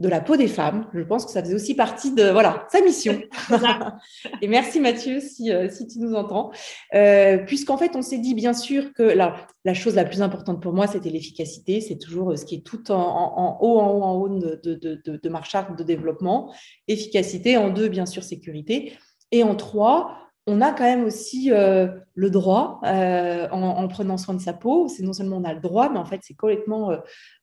de 0.00 0.08
la 0.08 0.20
peau 0.20 0.36
des 0.36 0.48
femmes. 0.48 0.86
Je 0.92 1.02
pense 1.02 1.24
que 1.24 1.30
ça 1.30 1.42
faisait 1.42 1.54
aussi 1.54 1.74
partie 1.74 2.12
de 2.12 2.30
voilà 2.30 2.66
sa 2.70 2.80
mission. 2.80 3.20
et 4.42 4.48
merci 4.48 4.80
Mathieu 4.80 5.20
si, 5.20 5.52
euh, 5.52 5.68
si 5.68 5.86
tu 5.86 6.00
nous 6.00 6.14
entends. 6.14 6.50
Euh, 6.94 7.38
Puisqu'en 7.38 7.76
fait, 7.76 7.94
on 7.94 8.02
s'est 8.02 8.18
dit 8.18 8.34
bien 8.34 8.54
sûr 8.54 8.92
que 8.92 9.02
la, 9.02 9.36
la 9.64 9.74
chose 9.74 9.94
la 9.94 10.04
plus 10.04 10.20
importante 10.20 10.60
pour 10.60 10.72
moi, 10.72 10.86
c'était 10.86 11.10
l'efficacité. 11.10 11.80
C'est 11.80 11.98
toujours 11.98 12.32
euh, 12.32 12.36
ce 12.36 12.44
qui 12.44 12.56
est 12.56 12.66
tout 12.66 12.90
en, 12.90 12.96
en, 12.96 13.58
haut, 13.60 13.78
en 13.78 13.90
haut, 13.92 14.02
en 14.02 14.14
haut 14.14 14.28
de, 14.28 14.60
de, 14.64 14.74
de, 14.74 15.00
de, 15.04 15.16
de 15.16 15.28
ma 15.28 15.42
charte 15.42 15.78
de 15.78 15.84
développement. 15.84 16.52
Efficacité. 16.88 17.56
En 17.56 17.70
deux, 17.70 17.88
bien 17.88 18.06
sûr, 18.06 18.24
sécurité. 18.24 18.94
Et 19.30 19.42
en 19.42 19.54
trois, 19.54 20.23
on 20.46 20.60
a 20.60 20.72
quand 20.72 20.84
même 20.84 21.04
aussi 21.04 21.50
euh, 21.50 21.88
le 22.14 22.28
droit, 22.28 22.80
euh, 22.84 23.48
en, 23.50 23.88
prenant 23.88 24.18
soin 24.18 24.34
de 24.34 24.40
sa 24.40 24.52
peau, 24.52 24.88
c'est 24.88 25.02
non 25.02 25.14
seulement 25.14 25.38
on 25.38 25.44
a 25.44 25.54
le 25.54 25.60
droit, 25.60 25.88
mais 25.88 25.98
en 25.98 26.04
fait 26.04 26.20
c'est 26.22 26.34
complètement 26.34 26.92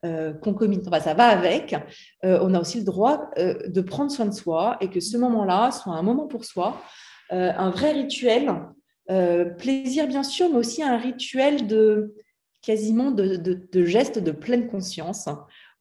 euh, 0.06 0.34
concomitant, 0.34 0.92
ça 1.00 1.14
va 1.16 1.26
avec, 1.26 1.76
on 2.24 2.54
a 2.54 2.60
aussi 2.60 2.78
le 2.78 2.84
droit 2.84 3.30
de 3.38 3.82
prendre 3.82 4.12
soin 4.12 4.26
de 4.26 4.34
soi 4.34 4.78
et 4.82 4.90
que 4.90 5.00
ce 5.00 5.18
moment-là 5.18 5.72
soit 5.72 5.94
un 5.94 6.04
moment 6.04 6.28
pour 6.28 6.46
soi, 6.46 6.80
un 7.32 7.70
vrai 7.72 7.92
rituel, 7.94 8.54
plaisir 9.58 10.08
bien 10.08 10.24
sûr, 10.24 10.50
mais 10.50 10.58
aussi 10.58 10.84
un 10.84 10.98
rituel 10.98 11.68
de 11.68 12.14
quasiment 12.62 13.10
de, 13.10 13.36
de 13.36 13.86
gestes 13.86 14.20
de 14.20 14.32
pleine 14.32 14.68
conscience 14.68 15.28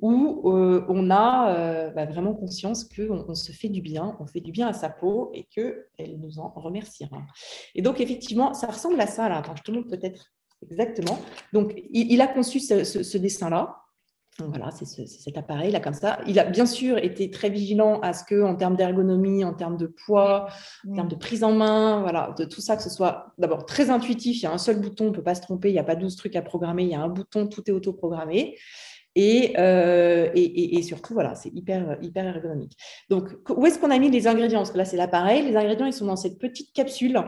où 0.01 0.51
euh, 0.51 0.85
on 0.89 1.11
a 1.11 1.55
euh, 1.55 1.91
bah, 1.91 2.07
vraiment 2.07 2.35
conscience 2.35 2.85
qu'on 2.85 3.25
on 3.29 3.35
se 3.35 3.53
fait 3.53 3.69
du 3.69 3.83
bien, 3.83 4.17
on 4.21 4.27
fait 4.27 4.41
du 4.41 4.53
bien 4.53 4.69
à 4.69 4.73
sa 4.73 4.89
peau 4.89 5.31
et 5.35 5.45
qu'elle 5.45 6.19
nous 6.19 6.39
en 6.39 6.53
remerciera. 6.57 7.19
Et 7.75 7.83
donc, 7.83 8.01
effectivement, 8.01 8.55
ça 8.55 8.69
ressemble 8.69 9.01
à 9.01 9.07
ça. 9.07 9.29
Là. 9.29 9.43
je 9.55 9.63
te 9.63 9.71
montre 9.71 9.89
peut-être 9.89 10.33
exactement. 10.63 11.19
Donc, 11.53 11.75
il, 11.91 12.21
a 12.21 12.27
conçu 12.27 12.61
ce, 12.61 13.19
dessin-là. 13.19 13.77
voilà, 14.39 14.71
c'est 14.71 14.87
cet 15.07 15.37
appareil 15.37 15.71
là 15.71 15.81
comme 15.81 15.93
ça. 15.93 16.21
Il 16.27 16.39
a 16.39 16.45
bien 16.45 16.67
sûr 16.67 16.97
été 16.97 17.31
très 17.31 17.51
vigilant 17.51 18.01
à 18.01 18.15
ce 18.15 18.25
que, 18.25 18.43
en 18.43 18.57
termes 18.57 18.77
d'ergonomie, 18.77 19.45
en 19.45 19.53
termes 19.53 19.77
de 19.77 19.87
poids, 19.87 20.49
en 20.89 20.95
termes 20.95 21.09
de 21.09 21.17
prise 21.17 21.45
en 21.45 21.53
main, 21.53 22.01
voilà, 22.01 22.35
de 22.39 22.45
tout 22.45 22.63
ça, 22.63 22.77
que 22.77 22.83
ce 22.83 22.91
soit 22.91 23.35
d'abord 23.37 23.67
très 23.67 23.91
intuitif. 23.91 24.39
Il 24.39 24.45
y 24.45 24.47
a 24.47 24.53
un 24.53 24.59
seul 24.59 24.81
bouton, 24.81 25.07
on 25.07 25.11
ne 25.11 25.15
peut 25.15 25.23
pas 25.23 25.35
se 25.35 25.43
tromper. 25.43 25.69
Il 25.69 25.75
n'y 25.75 25.79
a 25.79 25.85
pas 25.85 25.97
12 25.97 26.17
trucs 26.17 26.37
à 26.37 26.43
programmer. 26.43 26.85
Il 26.85 26.91
y 26.91 26.95
a 26.95 27.03
un 27.03 27.09
bouton, 27.09 27.49
tout 27.49 27.63
est 27.69 27.73
auto-programmé. 27.73 28.57
Euh, 29.19 30.31
et, 30.35 30.77
et, 30.77 30.83
surtout, 30.83 31.15
voilà, 31.15 31.35
c'est 31.35 31.51
hyper, 31.51 31.99
hyper 32.01 32.27
ergonomique. 32.27 32.77
Donc, 33.09 33.29
où 33.49 33.67
est-ce 33.67 33.79
qu'on 33.79 33.91
a 33.91 33.99
mis 33.99 34.11
les 34.11 34.27
ingrédients? 34.27 34.61
Parce 34.61 34.71
que 34.71 34.79
là, 34.79 34.85
c'est 34.85 34.97
l'appareil. 34.97 35.43
Les 35.43 35.57
ingrédients, 35.57 35.87
ils 35.87 35.93
sont 35.93 36.07
dans 36.07 36.17
cette 36.17 36.39
petite 36.39 36.73
capsule 36.73 37.21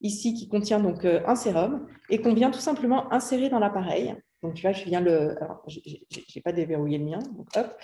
ici 0.00 0.34
qui 0.34 0.48
contient 0.48 0.80
donc 0.80 1.04
euh, 1.04 1.20
un 1.26 1.34
sérum 1.34 1.86
et 2.10 2.20
qu'on 2.20 2.34
vient 2.34 2.50
tout 2.50 2.60
simplement 2.60 3.12
insérer 3.12 3.48
dans 3.48 3.58
l'appareil. 3.58 4.14
Donc, 4.42 4.54
tu 4.54 4.62
vois, 4.62 4.72
je 4.72 4.84
viens 4.84 5.00
le. 5.00 5.42
Alors, 5.42 5.62
je 5.68 5.80
n'ai 5.80 6.42
pas 6.42 6.52
déverrouillé 6.52 6.98
le 6.98 7.04
mien. 7.04 7.18
Donc, 7.36 7.48
hop. 7.56 7.76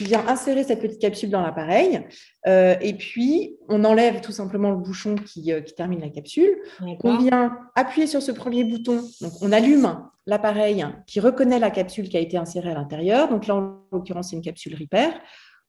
Tu 0.00 0.06
viens 0.06 0.26
insérer 0.26 0.64
cette 0.64 0.80
petite 0.80 0.98
capsule 0.98 1.28
dans 1.28 1.42
l'appareil. 1.42 2.00
Euh, 2.46 2.74
et 2.80 2.94
puis, 2.94 3.58
on 3.68 3.84
enlève 3.84 4.22
tout 4.22 4.32
simplement 4.32 4.70
le 4.70 4.78
bouchon 4.78 5.14
qui, 5.14 5.52
qui 5.66 5.74
termine 5.74 6.00
la 6.00 6.08
capsule. 6.08 6.56
On 7.04 7.18
vient 7.18 7.58
appuyer 7.74 8.06
sur 8.06 8.22
ce 8.22 8.32
premier 8.32 8.64
bouton. 8.64 9.02
Donc, 9.20 9.32
on 9.42 9.52
allume 9.52 10.00
l'appareil 10.24 10.86
qui 11.06 11.20
reconnaît 11.20 11.58
la 11.58 11.70
capsule 11.70 12.08
qui 12.08 12.16
a 12.16 12.20
été 12.20 12.38
insérée 12.38 12.70
à 12.70 12.74
l'intérieur. 12.74 13.28
Donc 13.28 13.46
là, 13.46 13.56
en 13.56 13.82
l'occurrence, 13.92 14.30
c'est 14.30 14.36
une 14.36 14.42
capsule 14.42 14.74
Repair 14.74 15.12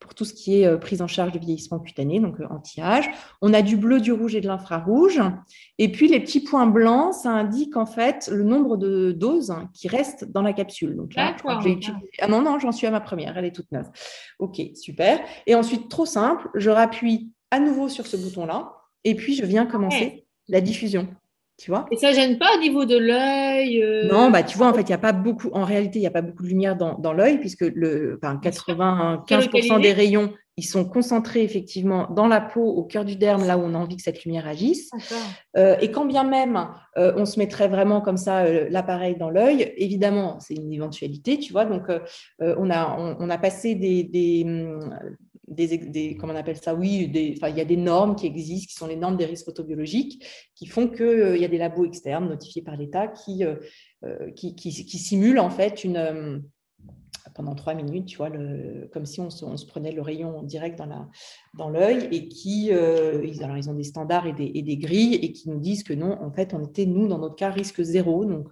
pour 0.01 0.15
tout 0.15 0.25
ce 0.25 0.33
qui 0.33 0.61
est 0.61 0.67
euh, 0.67 0.77
prise 0.77 1.01
en 1.01 1.07
charge 1.07 1.31
du 1.31 1.39
vieillissement 1.39 1.79
cutané, 1.79 2.19
donc 2.19 2.41
euh, 2.41 2.47
anti-âge. 2.49 3.09
On 3.41 3.53
a 3.53 3.61
du 3.61 3.77
bleu, 3.77 4.01
du 4.01 4.11
rouge 4.11 4.35
et 4.35 4.41
de 4.41 4.47
l'infrarouge. 4.47 5.21
Et 5.77 5.91
puis 5.91 6.09
les 6.09 6.19
petits 6.19 6.41
points 6.41 6.65
blancs, 6.65 7.13
ça 7.13 7.29
indique 7.29 7.77
en 7.77 7.85
fait 7.85 8.27
le 8.29 8.43
nombre 8.43 8.75
de 8.75 9.11
doses 9.11 9.53
qui 9.73 9.87
restent 9.87 10.25
dans 10.25 10.41
la 10.41 10.53
capsule. 10.53 10.97
Donc 10.97 11.13
là, 11.15 11.35
Ah 12.19 12.27
non, 12.27 12.41
non, 12.41 12.59
j'en 12.59 12.71
suis 12.71 12.87
à 12.87 12.91
ma 12.91 12.99
première, 12.99 13.37
elle 13.37 13.45
est 13.45 13.55
toute 13.55 13.71
neuve. 13.71 13.89
Ok, 14.39 14.59
super. 14.75 15.19
Et 15.45 15.53
ensuite, 15.53 15.87
trop 15.87 16.07
simple, 16.07 16.49
je 16.55 16.71
rappuie 16.71 17.31
à 17.51 17.59
nouveau 17.59 17.87
sur 17.87 18.07
ce 18.07 18.17
bouton-là 18.17 18.73
et 19.03 19.15
puis 19.15 19.35
je 19.35 19.45
viens 19.45 19.65
commencer 19.67 20.25
la 20.47 20.61
diffusion. 20.61 21.07
Et 21.91 21.97
ça 21.97 22.13
gêne 22.13 22.37
pas 22.37 22.55
au 22.55 22.59
niveau 22.59 22.85
de 22.85 22.97
l'œil 22.97 23.81
euh, 23.83 24.07
Non, 24.07 24.29
bah 24.29 24.43
tu 24.43 24.57
vois, 24.57 24.67
en 24.67 24.73
fait, 24.73 24.81
il 24.81 24.89
y 24.89 24.93
a 24.93 24.97
pas 24.97 25.11
beaucoup, 25.11 25.49
en 25.53 25.63
réalité, 25.63 25.99
il 25.99 26.01
n'y 26.01 26.07
a 26.07 26.11
pas 26.11 26.21
beaucoup 26.21 26.43
de 26.43 26.47
lumière 26.47 26.75
dans, 26.75 26.97
dans 26.97 27.13
l'œil, 27.13 27.39
puisque 27.39 27.61
le, 27.61 28.19
enfin, 28.21 28.39
95% 28.41 29.81
des 29.81 29.93
rayons, 29.93 30.33
ils 30.57 30.65
sont 30.65 30.85
concentrés 30.85 31.43
effectivement 31.43 32.07
dans 32.11 32.27
la 32.27 32.41
peau, 32.41 32.63
au 32.63 32.83
cœur 32.83 33.05
du 33.05 33.15
derme, 33.15 33.45
là 33.45 33.57
où 33.57 33.61
on 33.61 33.73
a 33.73 33.77
envie 33.77 33.95
que 33.95 34.03
cette 34.03 34.23
lumière 34.25 34.47
agisse. 34.47 34.91
Euh, 35.57 35.75
et 35.81 35.91
quand 35.91 36.05
bien 36.05 36.23
même 36.23 36.67
euh, 36.97 37.13
on 37.15 37.25
se 37.25 37.39
mettrait 37.39 37.67
vraiment 37.67 38.01
comme 38.01 38.17
ça 38.17 38.47
l'appareil 38.69 39.15
dans 39.15 39.29
l'œil, 39.29 39.73
évidemment, 39.77 40.39
c'est 40.39 40.55
une 40.55 40.73
éventualité, 40.73 41.39
tu 41.39 41.53
vois. 41.53 41.65
Donc, 41.65 41.83
on, 42.39 42.69
a, 42.69 42.97
on, 42.97 43.29
a 43.29 43.37
passé 43.37 43.75
des, 43.75 44.03
des, 44.03 44.45
des, 45.51 46.17
on 46.21 46.29
appelle 46.29 46.57
ça? 46.57 46.73
Oui, 46.73 47.11
il 47.13 47.55
y 47.55 47.61
a 47.61 47.65
des 47.65 47.77
normes 47.77 48.15
qui 48.15 48.25
existent, 48.25 48.69
qui 48.69 48.75
sont 48.75 48.87
les 48.87 48.95
normes 48.95 49.17
des 49.17 49.25
risques 49.25 49.45
photobiologiques, 49.45 50.25
qui 50.55 50.65
font 50.65 50.87
qu'il 50.87 51.05
euh, 51.05 51.37
y 51.37 51.45
a 51.45 51.47
des 51.47 51.57
labos 51.57 51.85
externes 51.85 52.27
notifiés 52.27 52.61
par 52.61 52.77
l'État 52.77 53.07
qui, 53.07 53.43
euh, 53.43 53.55
euh, 54.03 54.31
qui, 54.31 54.55
qui, 54.55 54.71
simulent 54.71 55.39
en 55.39 55.49
fait 55.49 55.83
une, 55.83 56.43
pendant 57.35 57.55
trois 57.55 57.73
minutes, 57.73 58.05
tu 58.05 58.17
vois, 58.17 58.31
comme 58.91 59.05
si 59.05 59.19
on 59.19 59.29
se, 59.29 59.65
prenait 59.65 59.91
le 59.91 60.01
rayon 60.01 60.41
direct 60.43 60.77
dans, 60.77 60.85
la, 60.85 61.07
dans 61.57 61.69
l'œil 61.69 62.07
et 62.11 62.27
qui, 62.27 62.67
ils, 62.67 63.43
alors 63.43 63.57
ils 63.57 63.69
ont 63.69 63.73
des 63.73 63.83
standards 63.83 64.27
et 64.27 64.33
des, 64.33 64.51
et 64.55 64.61
des, 64.61 64.77
grilles 64.77 65.15
et 65.15 65.31
qui 65.31 65.49
nous 65.49 65.59
disent 65.59 65.83
que 65.83 65.93
non, 65.93 66.21
en 66.21 66.31
fait, 66.31 66.53
on 66.53 66.63
était, 66.63 66.85
nous, 66.85 67.07
dans 67.07 67.19
notre 67.19 67.35
cas, 67.35 67.51
risque 67.51 67.81
zéro. 67.81 68.25
Donc, 68.25 68.49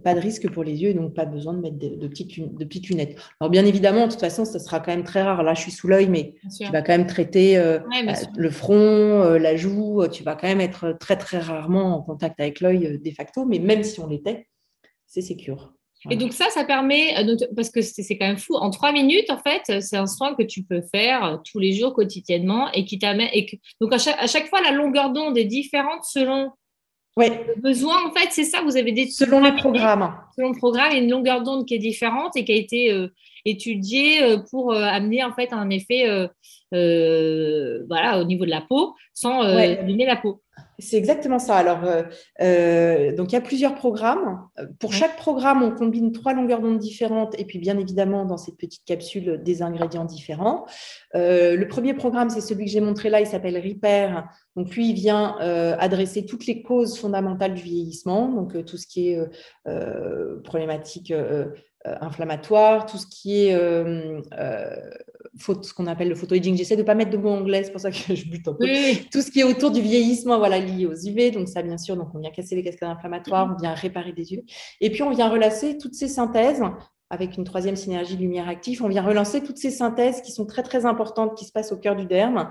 pas 0.00 0.14
de 0.14 0.20
risque 0.20 0.50
pour 0.50 0.64
les 0.64 0.82
yeux 0.82 0.90
et 0.90 0.94
donc 0.94 1.14
pas 1.14 1.24
besoin 1.24 1.54
de 1.54 1.60
mettre 1.60 1.78
de, 1.78 2.08
petites, 2.08 2.40
de 2.40 2.64
petites 2.64 2.88
lunettes. 2.88 3.18
Alors 3.40 3.50
bien 3.50 3.64
évidemment, 3.64 4.06
de 4.06 4.12
toute 4.12 4.20
façon, 4.20 4.44
ça 4.44 4.58
sera 4.58 4.80
quand 4.80 4.92
même 4.92 5.04
très 5.04 5.22
rare. 5.22 5.42
Là, 5.42 5.54
je 5.54 5.60
suis 5.60 5.72
sous 5.72 5.88
l'œil, 5.88 6.08
mais 6.08 6.34
tu 6.58 6.70
vas 6.70 6.82
quand 6.82 6.92
même 6.92 7.06
traiter 7.06 7.58
euh, 7.58 7.78
euh, 7.78 8.12
le 8.36 8.50
front, 8.50 8.74
euh, 8.74 9.38
la 9.38 9.56
joue. 9.56 10.06
Tu 10.10 10.22
vas 10.22 10.34
quand 10.34 10.48
même 10.48 10.60
être 10.60 10.96
très 10.98 11.16
très 11.16 11.38
rarement 11.38 11.96
en 11.96 12.02
contact 12.02 12.40
avec 12.40 12.60
l'œil 12.60 13.00
de 13.02 13.10
facto, 13.10 13.44
mais 13.44 13.58
même 13.58 13.82
si 13.82 14.00
on 14.00 14.06
l'était, 14.06 14.46
c'est 15.06 15.22
secure. 15.22 15.74
Et 16.10 16.16
donc 16.16 16.32
ça, 16.32 16.46
ça 16.50 16.64
permet, 16.64 17.14
parce 17.54 17.70
que 17.70 17.80
c'est 17.80 18.18
quand 18.18 18.26
même 18.26 18.38
fou, 18.38 18.56
en 18.56 18.70
trois 18.70 18.90
minutes, 18.90 19.30
en 19.30 19.38
fait, 19.38 19.80
c'est 19.80 19.96
un 19.96 20.08
soin 20.08 20.34
que 20.34 20.42
tu 20.42 20.64
peux 20.64 20.82
faire 20.92 21.40
tous 21.48 21.60
les 21.60 21.74
jours, 21.74 21.94
quotidiennement, 21.94 22.72
et 22.72 22.84
qui 22.84 22.98
t'amène. 22.98 23.28
Donc 23.80 23.92
à 23.92 23.98
chaque, 23.98 24.16
à 24.18 24.26
chaque 24.26 24.48
fois, 24.48 24.60
la 24.62 24.72
longueur 24.72 25.12
d'onde 25.12 25.38
est 25.38 25.44
différente 25.44 26.02
selon 26.02 26.50
oui. 27.16 27.26
Le 27.28 27.60
besoin, 27.60 28.06
en 28.06 28.12
fait, 28.12 28.28
c'est 28.30 28.44
ça. 28.44 28.62
Vous 28.62 28.76
avez 28.76 28.92
des 28.92 29.06
selon 29.06 29.40
les 29.40 29.52
programmes. 29.52 30.14
Selon 30.36 30.50
le 30.50 30.56
programme, 30.56 30.88
il 30.92 30.96
y 30.96 31.00
a 31.00 31.02
une 31.02 31.10
longueur 31.10 31.42
d'onde 31.42 31.66
qui 31.66 31.74
est 31.74 31.78
différente 31.78 32.36
et 32.36 32.44
qui 32.44 32.52
a 32.52 32.56
été 32.56 32.92
euh, 32.92 33.08
étudiée 33.44 34.22
euh, 34.22 34.38
pour 34.50 34.72
euh, 34.72 34.82
amener 34.82 35.22
en 35.22 35.32
fait 35.32 35.52
un 35.52 35.68
effet, 35.68 36.06
voilà, 36.70 38.20
au 38.20 38.24
niveau 38.24 38.46
de 38.46 38.50
la 38.50 38.62
peau, 38.62 38.94
sans 39.12 39.42
abîmer 39.42 40.06
la 40.06 40.16
peau. 40.16 40.40
C'est 40.78 40.96
exactement 40.96 41.38
ça. 41.38 41.56
Alors, 41.56 41.84
euh, 41.84 42.02
euh, 42.40 43.14
donc 43.14 43.32
il 43.32 43.34
y 43.34 43.38
a 43.38 43.42
plusieurs 43.42 43.74
programmes. 43.74 44.40
Pour 44.80 44.92
chaque 44.92 45.16
programme, 45.16 45.62
on 45.62 45.70
combine 45.70 46.12
trois 46.12 46.32
longueurs 46.32 46.60
d'onde 46.60 46.78
différentes 46.78 47.38
et 47.38 47.44
puis 47.44 47.58
bien 47.58 47.78
évidemment 47.78 48.24
dans 48.24 48.38
cette 48.38 48.56
petite 48.56 48.84
capsule 48.84 49.42
des 49.42 49.62
ingrédients 49.62 50.04
différents. 50.04 50.66
Euh, 51.14 51.56
le 51.56 51.68
premier 51.68 51.94
programme, 51.94 52.30
c'est 52.30 52.40
celui 52.40 52.64
que 52.64 52.70
j'ai 52.70 52.80
montré 52.80 53.10
là, 53.10 53.20
il 53.20 53.26
s'appelle 53.26 53.56
Repair. 53.56 54.28
Donc 54.56 54.74
lui, 54.74 54.90
il 54.90 54.94
vient 54.94 55.36
adresser 55.78 56.26
toutes 56.26 56.46
les 56.46 56.62
causes 56.62 56.98
fondamentales 56.98 57.54
du 57.54 57.62
vieillissement, 57.62 58.28
donc 58.28 58.64
tout 58.64 58.76
ce 58.76 58.86
qui 58.86 59.10
est 59.10 59.18
problématique 60.44 61.12
inflammatoire, 61.84 62.86
tout 62.86 62.98
ce 62.98 63.06
qui 63.06 63.46
est 63.46 63.54
euh, 63.54 64.20
euh, 64.38 64.76
ce 65.38 65.72
qu'on 65.74 65.86
appelle 65.86 66.08
le 66.08 66.14
photoaging. 66.14 66.56
J'essaie 66.56 66.76
de 66.76 66.82
ne 66.82 66.86
pas 66.86 66.94
mettre 66.94 67.10
de 67.10 67.16
mots 67.16 67.30
anglais, 67.30 67.64
c'est 67.64 67.72
pour 67.72 67.80
ça 67.80 67.90
que 67.90 67.96
je 68.14 68.28
bute 68.28 68.46
un 68.46 68.54
peu. 68.54 68.66
Tout 69.10 69.22
ce 69.22 69.30
qui 69.30 69.40
est 69.40 69.44
autour 69.44 69.70
du 69.70 69.80
vieillissement, 69.80 70.38
voilà, 70.38 70.58
lié 70.58 70.86
aux 70.86 70.94
UV. 70.94 71.30
Donc 71.30 71.48
ça, 71.48 71.62
bien 71.62 71.78
sûr, 71.78 71.96
donc 71.96 72.08
on 72.14 72.18
vient 72.18 72.30
casser 72.30 72.54
les 72.54 72.62
cascades 72.62 72.90
inflammatoires, 72.90 73.52
on 73.52 73.60
vient 73.60 73.74
réparer 73.74 74.12
des 74.12 74.32
UV. 74.34 74.44
Et 74.80 74.90
puis 74.90 75.02
on 75.02 75.10
vient 75.10 75.28
relasser 75.28 75.78
toutes 75.78 75.94
ces 75.94 76.08
synthèses 76.08 76.62
avec 77.10 77.36
une 77.36 77.44
troisième 77.44 77.76
synergie 77.76 78.16
lumière 78.16 78.48
active, 78.48 78.82
on 78.82 78.88
vient 78.88 79.02
relancer 79.02 79.42
toutes 79.42 79.58
ces 79.58 79.70
synthèses 79.70 80.22
qui 80.22 80.32
sont 80.32 80.46
très 80.46 80.62
très 80.62 80.86
importantes 80.86 81.36
qui 81.36 81.44
se 81.44 81.52
passent 81.52 81.70
au 81.70 81.76
cœur 81.76 81.94
du 81.94 82.06
derme. 82.06 82.50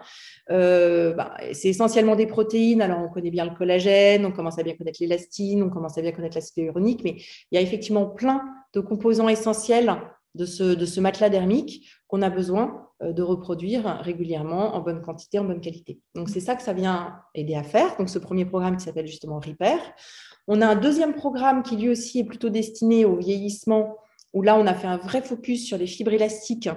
Euh, 0.51 1.15
bah, 1.15 1.35
c'est 1.51 1.69
essentiellement 1.69 2.15
des 2.15 2.27
protéines. 2.27 2.83
Alors 2.83 2.99
on 2.99 3.09
connaît 3.09 3.31
bien 3.31 3.45
le 3.45 3.55
collagène, 3.55 4.23
on 4.23 4.31
commence 4.31 4.59
à 4.59 4.63
bien 4.63 4.75
connaître 4.75 4.99
l'élastine, 5.01 5.63
on 5.63 5.71
commence 5.71 5.97
à 5.97 6.03
bien 6.03 6.11
connaître 6.11 6.37
l'acide 6.37 6.57
hyaluronique, 6.57 7.03
mais 7.03 7.15
il 7.51 7.55
y 7.55 7.57
a 7.57 7.61
effectivement 7.61 8.05
plein 8.05 8.43
de 8.73 8.79
composants 8.79 9.29
essentiels 9.29 9.95
de 10.35 10.45
ce, 10.45 10.99
matelas 10.99 11.29
dermique 11.29 11.89
qu'on 12.07 12.21
a 12.21 12.29
besoin 12.29 12.87
euh, 13.01 13.11
de 13.11 13.21
reproduire 13.21 13.99
régulièrement 14.01 14.75
en 14.75 14.81
bonne 14.81 15.01
quantité, 15.01 15.39
en 15.39 15.43
bonne 15.43 15.59
qualité. 15.59 15.99
Donc 16.15 16.29
c'est 16.29 16.39
ça 16.39 16.55
que 16.55 16.63
ça 16.63 16.73
vient 16.73 17.17
aider 17.35 17.55
à 17.55 17.63
faire. 17.63 17.97
Donc 17.97 18.09
ce 18.09 18.19
premier 18.19 18.45
programme 18.45 18.77
qui 18.77 18.85
s'appelle 18.85 19.07
justement 19.07 19.39
Repair. 19.39 19.79
On 20.47 20.61
a 20.61 20.67
un 20.67 20.75
deuxième 20.75 21.13
programme 21.13 21.63
qui 21.63 21.75
lui 21.75 21.89
aussi 21.89 22.19
est 22.19 22.23
plutôt 22.23 22.49
destiné 22.49 23.05
au 23.05 23.17
vieillissement 23.17 23.97
où 24.33 24.41
là, 24.41 24.57
on 24.57 24.65
a 24.67 24.73
fait 24.73 24.87
un 24.87 24.97
vrai 24.97 25.21
focus 25.21 25.65
sur 25.65 25.77
les 25.77 25.87
fibres 25.87 26.13
élastiques, 26.13 26.69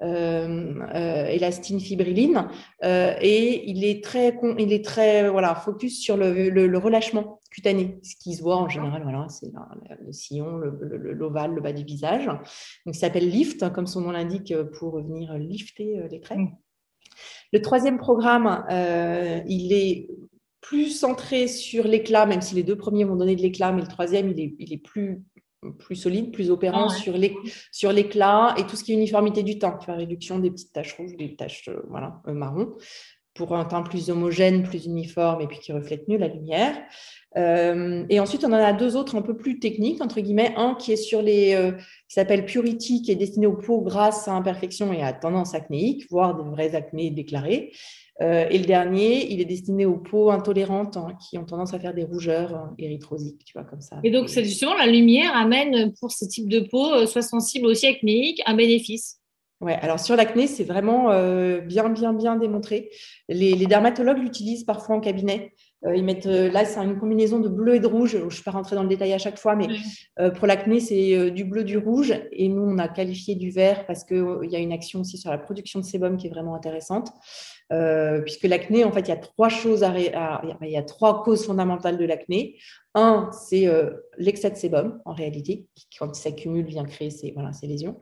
élastine, 0.00 1.80
fibrilline, 1.80 2.48
euh, 2.84 3.14
et 3.20 3.68
il 3.70 3.84
est 3.84 4.02
très, 4.02 4.36
il 4.58 4.72
est 4.72 4.84
très 4.84 5.28
voilà, 5.30 5.54
focus 5.54 6.00
sur 6.00 6.16
le, 6.16 6.78
relâchement 6.78 7.40
cutané, 7.50 7.98
ce 8.02 8.16
qui 8.16 8.34
se 8.34 8.42
voit 8.42 8.56
en 8.56 8.68
général, 8.68 9.02
voilà, 9.02 9.26
c'est 9.28 9.52
le 10.04 10.12
sillon, 10.12 10.56
l'ovale, 10.56 11.52
le, 11.54 11.60
bas 11.60 11.72
du 11.72 11.84
visage. 11.84 12.26
Donc, 12.26 12.40
il 12.86 12.94
s'appelle 12.94 13.28
Lift, 13.28 13.62
hein, 13.62 13.70
comme 13.70 13.86
son 13.86 14.00
nom 14.00 14.10
l'indique, 14.10 14.52
pour 14.78 15.00
venir 15.00 15.34
lifter 15.38 16.02
les 16.10 16.20
traits. 16.20 16.38
Le 17.52 17.62
troisième 17.62 17.98
programme, 17.98 18.64
il 19.46 19.72
est 19.72 20.08
plus 20.60 20.88
centré 20.88 21.46
sur 21.46 21.86
l'éclat, 21.86 22.26
même 22.26 22.40
si 22.40 22.54
les 22.54 22.62
deux 22.62 22.76
premiers 22.76 23.04
vont 23.04 23.16
donner 23.16 23.36
de 23.36 23.42
l'éclat, 23.42 23.70
mais 23.70 23.82
le 23.82 23.86
troisième, 23.86 24.30
il 24.30 24.40
est, 24.40 24.54
il 24.58 24.72
est 24.72 24.78
plus 24.78 25.22
plus 25.72 25.96
solide, 25.96 26.32
plus 26.32 26.50
opérant 26.50 26.88
ah 26.90 26.94
sur 27.72 27.92
l'éclat 27.92 28.54
et 28.58 28.66
tout 28.66 28.76
ce 28.76 28.84
qui 28.84 28.92
est 28.92 28.96
uniformité 28.96 29.42
du 29.42 29.58
teint, 29.58 29.76
tu 29.78 29.86
vois, 29.86 29.94
réduction 29.94 30.38
des 30.38 30.50
petites 30.50 30.72
taches 30.72 30.94
rouges, 30.94 31.16
des 31.16 31.36
taches 31.36 31.68
euh, 31.68 31.80
voilà, 31.88 32.22
euh, 32.28 32.34
marron, 32.34 32.74
pour 33.34 33.54
un 33.54 33.64
teint 33.64 33.82
plus 33.82 34.10
homogène, 34.10 34.62
plus 34.62 34.86
uniforme 34.86 35.40
et 35.42 35.46
puis 35.46 35.58
qui 35.58 35.72
reflète 35.72 36.08
mieux 36.08 36.18
la 36.18 36.28
lumière. 36.28 36.76
Euh, 37.36 38.04
et 38.08 38.20
ensuite, 38.20 38.44
on 38.44 38.48
en 38.48 38.52
a 38.52 38.72
deux 38.72 38.94
autres 38.94 39.16
un 39.16 39.22
peu 39.22 39.36
plus 39.36 39.58
techniques, 39.58 40.00
entre 40.00 40.20
guillemets. 40.20 40.54
Un 40.56 40.74
qui 40.74 40.92
est 40.92 40.96
sur 40.96 41.20
les, 41.20 41.72
qui 42.08 42.14
s'appelle 42.14 42.44
Purity, 42.44 43.02
qui 43.02 43.10
est 43.10 43.16
destiné 43.16 43.46
aux 43.46 43.56
peaux 43.56 43.80
grasses 43.80 44.28
à 44.28 44.32
imperfection 44.32 44.92
et 44.92 45.02
à 45.02 45.12
tendance 45.12 45.54
acnéique, 45.54 46.06
voire 46.10 46.36
des 46.36 46.48
vraies 46.48 46.76
acnées 46.76 47.10
déclarées. 47.10 47.72
Euh, 48.22 48.46
et 48.48 48.58
le 48.58 48.64
dernier, 48.64 49.32
il 49.32 49.40
est 49.40 49.44
destiné 49.44 49.86
aux 49.86 49.96
peaux 49.96 50.30
intolérantes 50.30 50.96
hein, 50.96 51.16
qui 51.18 51.36
ont 51.36 51.44
tendance 51.44 51.74
à 51.74 51.80
faire 51.80 51.94
des 51.94 52.04
rougeurs 52.04 52.54
euh, 52.54 52.66
érythrosiques, 52.78 53.44
tu 53.44 53.54
vois, 53.54 53.64
comme 53.64 53.80
ça. 53.80 53.98
Et 54.04 54.10
donc, 54.10 54.28
c'est 54.28 54.44
justement 54.44 54.74
la 54.74 54.86
lumière 54.86 55.34
amène 55.34 55.92
pour 55.98 56.12
ce 56.12 56.24
type 56.24 56.48
de 56.48 56.60
peau, 56.60 56.92
euh, 56.92 57.06
soit 57.06 57.22
sensible 57.22 57.66
aussi 57.66 57.86
acnéique, 57.86 58.40
un 58.46 58.54
bénéfice. 58.54 59.20
Ouais, 59.64 59.78
alors 59.80 59.98
sur 59.98 60.14
l'acné, 60.14 60.46
c'est 60.46 60.64
vraiment 60.64 61.08
bien, 61.60 61.88
bien, 61.88 62.12
bien 62.12 62.36
démontré. 62.36 62.90
Les, 63.30 63.66
dermatologues 63.66 64.18
l'utilisent 64.18 64.64
parfois 64.64 64.96
en 64.96 65.00
cabinet 65.00 65.54
ils 65.94 66.04
mettent, 66.04 66.26
là, 66.26 66.64
c'est 66.64 66.80
une 66.80 66.98
combinaison 66.98 67.40
de 67.40 67.48
bleu 67.48 67.74
et 67.74 67.80
de 67.80 67.86
rouge. 67.86 68.12
Je 68.18 68.24
ne 68.24 68.30
suis 68.30 68.42
pas 68.42 68.52
rentrée 68.52 68.74
dans 68.74 68.82
le 68.82 68.88
détail 68.88 69.12
à 69.12 69.18
chaque 69.18 69.38
fois, 69.38 69.54
mais 69.54 69.68
pour 70.36 70.46
l'acné, 70.46 70.80
c'est 70.80 71.30
du 71.30 71.44
bleu, 71.44 71.62
du 71.62 71.76
rouge. 71.76 72.14
Et 72.32 72.48
nous, 72.48 72.62
on 72.62 72.78
a 72.78 72.88
qualifié 72.88 73.34
du 73.34 73.50
vert 73.50 73.86
parce 73.86 74.04
qu'il 74.04 74.48
y 74.50 74.56
a 74.56 74.58
une 74.58 74.72
action 74.72 75.00
aussi 75.00 75.18
sur 75.18 75.30
la 75.30 75.38
production 75.38 75.80
de 75.80 75.84
sébum 75.84 76.16
qui 76.16 76.26
est 76.26 76.30
vraiment 76.30 76.54
intéressante. 76.54 77.10
Euh, 77.72 78.20
puisque 78.20 78.44
l'acné, 78.44 78.84
en 78.84 78.92
fait, 78.92 79.00
il 79.00 79.08
y 79.08 79.12
a 79.12 79.16
trois 79.16 79.48
choses, 79.48 79.82
à, 79.82 79.96
il 79.96 80.70
y 80.70 80.76
a 80.76 80.82
trois 80.82 81.22
causes 81.22 81.46
fondamentales 81.46 81.96
de 81.96 82.04
l'acné. 82.04 82.58
Un, 82.94 83.30
c'est 83.32 83.66
euh, 83.66 83.90
l'excès 84.18 84.50
de 84.50 84.56
sébum, 84.56 85.00
en 85.04 85.14
réalité, 85.14 85.66
qui, 85.74 85.86
quand 85.98 86.16
il 86.16 86.20
s'accumule, 86.20 86.66
vient 86.66 86.84
créer 86.84 87.10
ces, 87.10 87.32
voilà, 87.32 87.52
ces 87.52 87.66
lésions. 87.66 88.00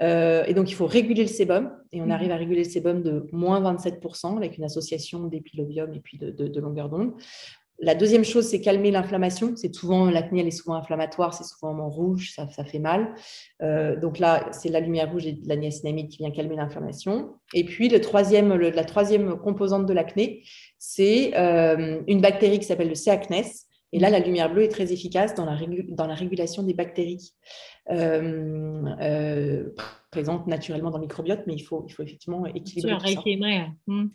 Euh, 0.00 0.44
et 0.46 0.54
donc, 0.54 0.70
il 0.70 0.74
faut 0.74 0.86
réguler 0.86 1.22
le 1.22 1.28
sébum, 1.28 1.72
et 1.92 2.00
on 2.00 2.06
mmh. 2.06 2.10
arrive 2.10 2.30
à 2.30 2.36
réguler 2.36 2.64
le 2.64 2.70
sébum 2.70 3.02
de 3.02 3.26
moins 3.32 3.60
27% 3.60 4.36
avec 4.36 4.56
une 4.56 4.64
association 4.64 5.24
d'épilobium 5.24 5.92
et 5.92 6.00
puis 6.00 6.16
de, 6.16 6.30
de 6.30 6.60
longueur 6.60 6.88
d'onde. 6.88 7.12
La 7.82 7.94
deuxième 7.94 8.24
chose, 8.24 8.46
c'est 8.46 8.60
calmer 8.60 8.90
l'inflammation. 8.90 9.54
C'est 9.56 9.74
souvent 9.74 10.10
l'acné, 10.10 10.40
elle 10.40 10.46
est 10.46 10.50
souvent 10.50 10.74
inflammatoire, 10.74 11.32
c'est 11.32 11.44
souvent 11.44 11.78
en 11.78 11.88
rouge, 11.88 12.32
ça, 12.34 12.46
fait 12.64 12.78
mal. 12.78 13.14
Euh, 13.62 13.96
donc 13.96 14.18
là, 14.18 14.48
c'est 14.52 14.68
la 14.68 14.80
lumière 14.80 15.10
rouge 15.10 15.26
et 15.26 15.40
la 15.46 15.56
niacinamide 15.56 16.08
qui 16.08 16.18
vient 16.18 16.30
calmer 16.30 16.56
l'inflammation. 16.56 17.34
Et 17.54 17.64
puis 17.64 17.88
le 17.88 18.00
troisième, 18.00 18.54
la 18.54 18.84
troisième 18.84 19.36
composante 19.38 19.86
de 19.86 19.94
l'acné, 19.94 20.42
c'est 20.78 21.32
euh, 21.38 22.02
une 22.06 22.20
bactérie 22.20 22.58
qui 22.58 22.66
s'appelle 22.66 22.88
le 22.88 22.94
C. 22.94 23.10
acnes. 23.10 23.44
Et 23.92 23.98
là, 23.98 24.10
la 24.10 24.20
lumière 24.20 24.52
bleue 24.52 24.64
est 24.64 24.68
très 24.68 24.92
efficace 24.92 25.34
dans 25.34 25.44
la, 25.44 25.56
dans 25.88 26.06
la 26.06 26.14
régulation 26.14 26.62
des 26.62 26.74
bactéries 26.74 27.32
euh, 27.90 29.64
présentes 30.10 30.46
naturellement 30.46 30.90
dans 30.90 30.98
le 30.98 31.02
microbiote, 31.02 31.40
mais 31.46 31.54
il 31.54 31.62
faut, 31.62 31.84
il 31.88 31.92
faut 31.92 32.02
effectivement 32.02 32.46
équilibrer. 32.46 32.94
rééquilibrer. 32.94 33.66
Mmh. 33.86 34.06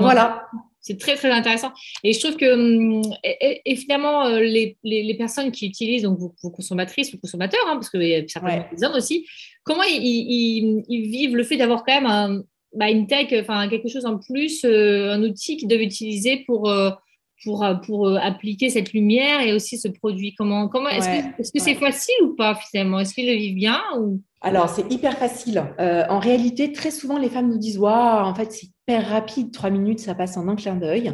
voilà. 0.00 0.48
C'est 0.86 0.98
très, 1.00 1.16
très 1.16 1.32
intéressant. 1.32 1.72
Et 2.04 2.12
je 2.12 2.20
trouve 2.20 2.36
que, 2.36 2.52
hum, 2.54 3.02
et, 3.24 3.74
finalement, 3.74 4.24
euh, 4.26 4.38
les, 4.38 4.78
les, 4.84 5.14
personnes 5.14 5.50
qui 5.50 5.66
utilisent, 5.66 6.04
donc 6.04 6.16
vos, 6.16 6.50
consommatrices, 6.50 7.10
vos 7.12 7.18
consommateurs, 7.18 7.64
hein, 7.66 7.74
parce 7.74 7.90
que 7.90 7.98
certainement 8.28 8.64
des 8.72 8.84
hommes 8.84 8.94
aussi, 8.94 9.26
comment 9.64 9.82
ils, 9.82 10.84
ils, 10.88 11.10
vivent 11.10 11.34
le 11.34 11.42
fait 11.42 11.56
d'avoir 11.56 11.84
quand 11.84 11.92
même 11.92 12.06
un, 12.06 12.42
bah, 12.72 12.88
une 12.88 13.08
tech, 13.08 13.34
enfin 13.40 13.68
quelque 13.68 13.88
chose 13.88 14.06
en 14.06 14.18
plus, 14.18 14.64
euh, 14.64 15.10
un 15.10 15.24
outil 15.24 15.56
qu'ils 15.56 15.66
doivent 15.66 15.80
utiliser 15.80 16.44
pour, 16.46 16.70
euh, 16.70 16.92
pour, 17.42 17.66
pour 17.84 18.16
appliquer 18.16 18.70
cette 18.70 18.92
lumière 18.92 19.40
et 19.40 19.54
aussi 19.54 19.78
ce 19.78 19.88
produit? 19.88 20.36
Comment, 20.36 20.68
comment 20.68 20.88
Est-ce 20.88 21.50
que 21.50 21.58
c'est 21.58 21.74
facile 21.74 22.14
ou 22.22 22.36
pas 22.36 22.54
finalement? 22.54 23.00
Est-ce 23.00 23.12
qu'ils 23.12 23.26
le 23.26 23.36
vivent 23.36 23.56
bien 23.56 23.82
ou... 23.98 24.22
Alors, 24.40 24.68
c'est 24.68 24.88
hyper 24.92 25.18
facile. 25.18 25.64
en 25.80 26.20
réalité, 26.20 26.70
très 26.70 26.92
souvent, 26.92 27.18
les 27.18 27.28
femmes 27.28 27.48
nous 27.48 27.58
disent 27.58 27.78
Waouh, 27.78 28.24
en 28.24 28.34
fait, 28.36 28.52
c'est 28.52 28.68
hyper 28.88 29.08
rapide, 29.08 29.52
trois 29.52 29.70
minutes, 29.70 30.00
ça 30.00 30.14
passe 30.14 30.36
en 30.36 30.46
un 30.48 30.54
clin 30.54 30.76
d'œil. 30.76 31.12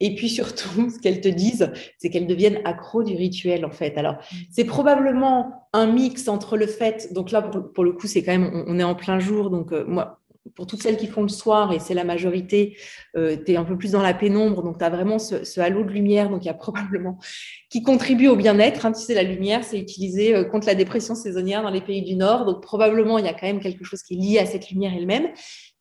Et 0.00 0.14
puis 0.14 0.28
surtout, 0.28 0.90
ce 0.94 0.98
qu'elles 0.98 1.20
te 1.20 1.28
disent, 1.28 1.70
c'est 1.98 2.10
qu'elles 2.10 2.26
deviennent 2.26 2.60
accros 2.64 3.04
du 3.04 3.14
rituel, 3.14 3.64
en 3.64 3.70
fait. 3.70 3.96
Alors, 3.96 4.16
c'est 4.50 4.64
probablement 4.64 5.68
un 5.72 5.86
mix 5.86 6.28
entre 6.28 6.56
le 6.56 6.66
fait, 6.66 7.12
donc 7.12 7.30
là, 7.30 7.42
pour, 7.42 7.84
le 7.84 7.92
coup, 7.92 8.06
c'est 8.06 8.22
quand 8.22 8.32
même, 8.32 8.64
on, 8.66 8.78
est 8.78 8.84
en 8.84 8.94
plein 8.94 9.18
jour, 9.18 9.50
donc 9.50 9.72
euh, 9.72 9.84
moi, 9.86 10.20
pour 10.56 10.66
toutes 10.66 10.82
celles 10.82 10.96
qui 10.96 11.06
font 11.06 11.22
le 11.22 11.28
soir, 11.28 11.72
et 11.72 11.78
c'est 11.78 11.94
la 11.94 12.04
majorité, 12.04 12.76
euh, 13.16 13.36
tu 13.44 13.52
es 13.52 13.56
un 13.56 13.64
peu 13.64 13.78
plus 13.78 13.92
dans 13.92 14.02
la 14.02 14.12
pénombre, 14.12 14.62
donc 14.62 14.78
tu 14.78 14.84
as 14.84 14.90
vraiment 14.90 15.18
ce, 15.18 15.60
halo 15.60 15.84
de 15.84 15.90
lumière, 15.90 16.30
donc 16.30 16.44
il 16.44 16.46
y 16.46 16.50
a 16.50 16.54
probablement 16.54 17.18
qui 17.70 17.82
contribue 17.82 18.28
au 18.28 18.36
bien-être. 18.36 18.86
Hein, 18.86 18.92
tu 18.92 19.00
sais, 19.00 19.14
la 19.14 19.22
lumière, 19.22 19.64
c'est 19.64 19.78
utilisé 19.78 20.34
euh, 20.34 20.44
contre 20.44 20.66
la 20.66 20.74
dépression 20.74 21.14
saisonnière 21.14 21.62
dans 21.62 21.70
les 21.70 21.80
pays 21.80 22.02
du 22.02 22.16
Nord, 22.16 22.44
donc 22.44 22.62
probablement 22.62 23.18
il 23.18 23.24
y 23.24 23.28
a 23.28 23.32
quand 23.32 23.46
même 23.46 23.60
quelque 23.60 23.84
chose 23.84 24.02
qui 24.02 24.14
est 24.14 24.18
lié 24.18 24.38
à 24.38 24.46
cette 24.46 24.70
lumière 24.70 24.92
elle-même. 24.96 25.28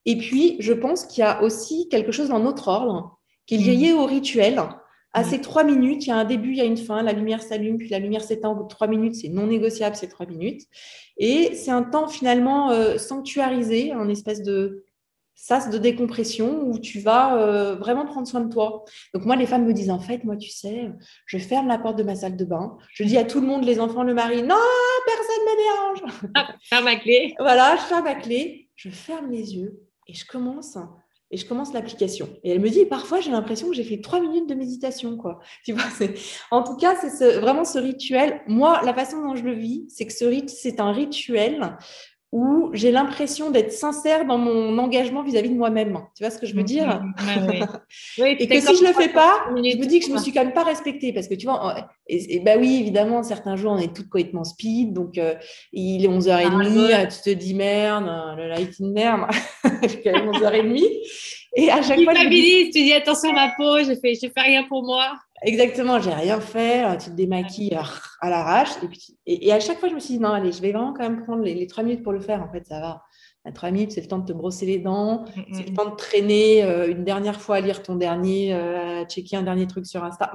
Et 0.05 0.17
puis, 0.17 0.57
je 0.59 0.73
pense 0.73 1.05
qu'il 1.05 1.21
y 1.21 1.25
a 1.25 1.41
aussi 1.41 1.87
quelque 1.89 2.11
chose 2.11 2.29
dans 2.29 2.39
notre 2.39 2.67
ordre 2.67 3.19
qui 3.45 3.55
est 3.55 3.57
lié 3.57 3.93
mm. 3.93 3.97
au 3.97 4.05
rituel. 4.05 4.61
À 5.13 5.21
mm. 5.21 5.25
ces 5.25 5.41
trois 5.41 5.63
minutes, 5.63 6.05
il 6.05 6.09
y 6.09 6.11
a 6.11 6.17
un 6.17 6.25
début, 6.25 6.51
il 6.51 6.57
y 6.57 6.61
a 6.61 6.65
une 6.65 6.77
fin, 6.77 7.01
la 7.03 7.13
lumière 7.13 7.41
s'allume, 7.41 7.77
puis 7.77 7.89
la 7.89 7.99
lumière 7.99 8.23
s'éteint 8.23 8.49
au 8.49 8.55
bout 8.55 8.63
de 8.63 8.69
trois 8.69 8.87
minutes, 8.87 9.15
c'est 9.15 9.29
non 9.29 9.47
négociable 9.47 9.95
ces 9.95 10.09
trois 10.09 10.25
minutes. 10.25 10.63
Et 11.17 11.55
c'est 11.55 11.71
un 11.71 11.83
temps 11.83 12.07
finalement 12.07 12.71
euh, 12.71 12.97
sanctuarisé, 12.97 13.91
un 13.91 14.09
espèce 14.09 14.41
de 14.41 14.83
sas 15.35 15.69
de 15.69 15.77
décompression 15.77 16.67
où 16.67 16.79
tu 16.79 16.99
vas 16.99 17.37
euh, 17.37 17.75
vraiment 17.75 18.05
prendre 18.05 18.27
soin 18.27 18.41
de 18.41 18.51
toi. 18.51 18.85
Donc 19.13 19.25
moi, 19.25 19.35
les 19.35 19.45
femmes 19.45 19.65
me 19.65 19.73
disent, 19.73 19.89
en 19.89 19.99
fait, 19.99 20.23
moi, 20.23 20.37
tu 20.37 20.49
sais, 20.49 20.89
je 21.25 21.37
ferme 21.37 21.67
la 21.67 21.77
porte 21.77 21.97
de 21.97 22.03
ma 22.03 22.15
salle 22.15 22.37
de 22.37 22.45
bain, 22.45 22.77
je 22.93 23.03
dis 23.03 23.17
à 23.17 23.23
tout 23.23 23.41
le 23.41 23.47
monde, 23.47 23.65
les 23.65 23.79
enfants, 23.79 24.03
le 24.03 24.13
mari, 24.13 24.41
non, 24.43 24.55
personne 25.05 25.35
ne 25.39 25.51
me 25.51 25.57
dérange. 25.63 26.31
Ah, 26.35 26.55
ferme 26.63 26.85
ma 26.85 26.95
clé. 26.95 27.35
Voilà, 27.39 27.75
je 27.75 27.81
ferme 27.81 28.03
ma 28.05 28.15
clé, 28.15 28.69
je 28.75 28.89
ferme 28.89 29.31
les 29.31 29.55
yeux 29.55 29.83
et 30.07 30.13
je 30.13 30.25
commence 30.25 30.77
et 31.33 31.37
je 31.37 31.47
commence 31.47 31.73
l'application. 31.73 32.29
Et 32.43 32.51
elle 32.51 32.59
me 32.59 32.69
dit, 32.69 32.85
parfois, 32.85 33.19
j'ai 33.19 33.31
l'impression 33.31 33.67
que 33.67 33.73
j'ai 33.73 33.83
fait 33.83 34.01
trois 34.01 34.19
minutes 34.19 34.47
de 34.47 34.53
méditation. 34.53 35.17
Quoi. 35.17 35.39
Tu 35.65 35.73
vois, 35.73 35.83
en 36.51 36.61
tout 36.61 36.77
cas, 36.77 36.95
c'est 36.95 37.39
vraiment 37.39 37.65
ce 37.65 37.79
rituel. 37.79 38.41
Moi, 38.45 38.79
la 38.83 38.93
façon 38.93 39.19
dont 39.19 39.35
je 39.35 39.43
le 39.43 39.53
vis, 39.53 39.85
c'est 39.89 40.05
que 40.05 40.13
ce 40.13 40.25
rite, 40.25 40.51
c'est 40.51 40.79
un 40.79 40.91
rituel 40.91 41.75
où 42.33 42.71
j'ai 42.73 42.89
l'impression 42.89 43.51
d'être 43.51 43.71
sincère 43.71 44.25
dans 44.25 44.39
mon 44.39 44.79
engagement 44.79 45.21
vis-à-vis 45.21 45.51
de 45.51 45.55
moi-même. 45.55 45.99
Tu 46.17 46.23
vois 46.23 46.31
ce 46.31 46.39
que 46.39 46.47
je 46.47 46.55
veux 46.55 46.63
dire? 46.63 47.03
Et 48.17 48.47
que 48.47 48.59
si 48.59 48.75
je 48.75 48.83
le 48.83 48.91
fais 48.91 49.09
pas, 49.09 49.45
je 49.49 49.53
me 49.53 49.85
dis 49.85 49.99
que 49.99 50.07
je 50.07 50.11
me 50.11 50.17
suis 50.17 50.31
quand 50.31 50.43
même 50.43 50.53
pas 50.53 50.63
respectée 50.63 51.13
parce 51.13 51.27
que 51.27 51.35
tu 51.35 51.45
vois, 51.45 51.75
et, 52.07 52.39
bah 52.39 52.53
oui, 52.57 52.79
évidemment, 52.81 53.21
certains 53.21 53.55
jours 53.55 53.73
on 53.73 53.77
est 53.77 53.95
toutes 53.95 54.09
complètement 54.09 54.43
speed, 54.43 54.93
donc 54.93 55.19
euh, 55.19 55.35
il 55.73 56.03
est 56.03 56.07
11h30, 56.07 56.91
ah, 56.91 57.05
tu 57.05 57.21
te 57.21 57.29
dis 57.29 57.53
merde, 57.53 58.05
le 58.35 58.47
light 58.47 58.73
in 58.81 58.89
merde, 58.89 59.21
il 59.83 59.91
est 59.91 60.01
quand 60.03 60.11
même 60.11 60.31
11h30. 60.31 60.83
Et 61.55 61.69
à 61.69 61.81
chaque 61.81 62.01
fois, 62.01 62.13
tu 62.15 62.29
dis 62.29 62.93
attention 62.93 63.29
à 63.29 63.33
ma 63.33 63.51
peau, 63.55 63.79
je 63.79 63.95
fais, 63.99 64.15
je 64.15 64.27
fais 64.27 64.41
rien 64.41 64.63
pour 64.63 64.83
moi. 64.83 65.13
Exactement, 65.43 65.99
j'ai 65.99 66.13
rien 66.13 66.39
fait, 66.39 66.97
tu 66.97 67.09
te 67.09 67.15
démaquilles 67.15 67.77
à 68.21 68.29
l'arrache. 68.29 68.69
Et, 69.25 69.47
et, 69.47 69.51
à 69.51 69.59
chaque 69.59 69.77
fois, 69.77 69.89
je 69.89 69.93
me 69.93 69.99
suis 69.99 70.15
dit, 70.15 70.19
non, 70.19 70.29
allez, 70.29 70.51
je 70.51 70.61
vais 70.61 70.71
vraiment 70.71 70.93
quand 70.93 71.03
même 71.03 71.23
prendre 71.23 71.43
les, 71.43 71.67
trois 71.67 71.83
minutes 71.83 72.01
pour 72.01 72.13
le 72.13 72.21
faire. 72.21 72.41
En 72.41 72.49
fait, 72.49 72.65
ça 72.65 72.79
va. 72.79 73.03
À 73.45 73.51
trois 73.51 73.71
minutes, 73.71 73.91
c'est 73.91 73.99
le 73.99 74.07
temps 74.07 74.19
de 74.19 74.25
te 74.25 74.31
brosser 74.31 74.65
les 74.65 74.79
dents, 74.79 75.25
mm, 75.25 75.41
c'est 75.51 75.65
le 75.65 75.71
mm. 75.71 75.75
temps 75.75 75.89
de 75.89 75.95
traîner 75.97 76.63
euh, 76.63 76.89
une 76.89 77.03
dernière 77.03 77.41
fois 77.41 77.57
à 77.57 77.59
lire 77.59 77.83
ton 77.83 77.95
dernier, 77.95 78.53
euh, 78.53 79.01
à 79.01 79.05
checker 79.05 79.35
un 79.35 79.43
dernier 79.43 79.67
truc 79.67 79.85
sur 79.85 80.01
Insta. 80.01 80.31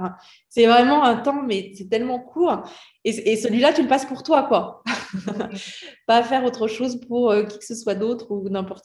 c'est 0.50 0.66
vraiment 0.66 1.02
un 1.02 1.16
temps, 1.16 1.42
mais 1.42 1.72
c'est 1.74 1.88
tellement 1.88 2.18
court. 2.18 2.68
Et, 3.04 3.36
celui-là, 3.36 3.72
tu 3.72 3.80
le 3.80 3.88
passes 3.88 4.04
pour 4.04 4.22
toi, 4.22 4.42
quoi. 4.42 4.82
Mm, 5.14 5.30
Pas 6.06 6.16
à 6.16 6.22
faire 6.22 6.44
autre 6.44 6.68
chose 6.68 7.00
pour 7.00 7.30
euh, 7.30 7.44
qui 7.44 7.58
que 7.58 7.64
ce 7.64 7.74
soit 7.74 7.94
d'autre 7.94 8.30
ou 8.30 8.46
n'importe 8.50 8.84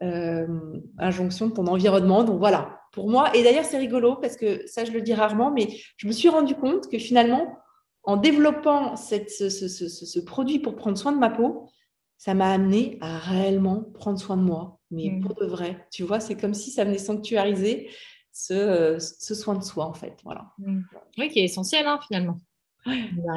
quelle 0.00 0.82
injonction 0.98 1.48
de 1.48 1.52
ton 1.52 1.66
environnement. 1.66 2.24
Donc 2.24 2.38
voilà, 2.38 2.80
pour 2.92 3.08
moi. 3.08 3.34
Et 3.36 3.42
d'ailleurs, 3.42 3.64
c'est 3.64 3.78
rigolo 3.78 4.16
parce 4.16 4.36
que 4.36 4.66
ça, 4.66 4.84
je 4.84 4.92
le 4.92 5.02
dis 5.02 5.14
rarement, 5.14 5.50
mais 5.50 5.68
je 5.96 6.06
me 6.06 6.12
suis 6.12 6.28
rendu 6.28 6.54
compte 6.54 6.88
que 6.90 6.98
finalement, 6.98 7.58
en 8.04 8.16
développant 8.16 8.96
cette, 8.96 9.30
ce, 9.30 10.20
produit 10.20 10.58
pour 10.58 10.76
prendre 10.76 10.96
soin 10.96 11.12
de 11.12 11.18
ma 11.18 11.30
peau, 11.30 11.68
ça 12.16 12.34
m'a 12.34 12.52
amené 12.52 12.98
à 13.00 13.18
réellement 13.18 13.82
prendre 13.94 14.18
soin 14.18 14.36
de 14.36 14.42
moi, 14.42 14.78
mais 14.90 15.10
mmh. 15.10 15.20
pour 15.20 15.34
de 15.34 15.46
vrai. 15.46 15.86
Tu 15.90 16.04
vois, 16.04 16.20
c'est 16.20 16.36
comme 16.36 16.54
si 16.54 16.70
ça 16.70 16.84
venait 16.84 16.98
sanctuariser 16.98 17.90
ce, 18.32 18.98
soin 18.98 19.56
de 19.56 19.64
soi, 19.64 19.86
en 19.86 19.94
fait. 19.94 20.18
Voilà. 20.24 20.52
Mmh. 20.58 20.82
Oui, 21.18 21.28
qui 21.28 21.40
est 21.40 21.44
essentiel, 21.44 21.86
hein, 21.86 21.98
finalement. 22.06 22.38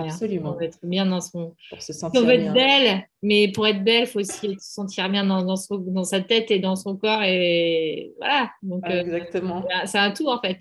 Absolument. 0.06 0.54
Veut 0.54 0.64
être 0.64 0.80
bien 0.84 1.06
dans 1.06 1.22
son. 1.22 1.56
Pour 1.70 1.82
se 1.82 1.94
sentir 1.94 2.22
veut 2.22 2.34
être 2.34 2.54
belle, 2.54 3.08
mais 3.22 3.52
pour 3.52 3.66
être 3.68 3.84
belle, 3.84 4.04
il 4.04 4.08
faut 4.08 4.20
aussi 4.20 4.56
se 4.60 4.74
sentir 4.74 5.10
bien 5.10 5.26
dans, 5.26 5.44
dans, 5.44 6.04
sa 6.04 6.22
tête 6.22 6.52
et 6.52 6.60
dans 6.60 6.76
son 6.76 6.98
corps. 6.98 7.24
Et 7.24 8.14
voilà. 8.18 8.52
Donc, 8.62 8.86
euh, 8.90 9.02
Exactement. 9.02 9.66
c'est 9.86 9.98
un 9.98 10.12
tout, 10.12 10.28
en 10.28 10.40
fait. 10.42 10.60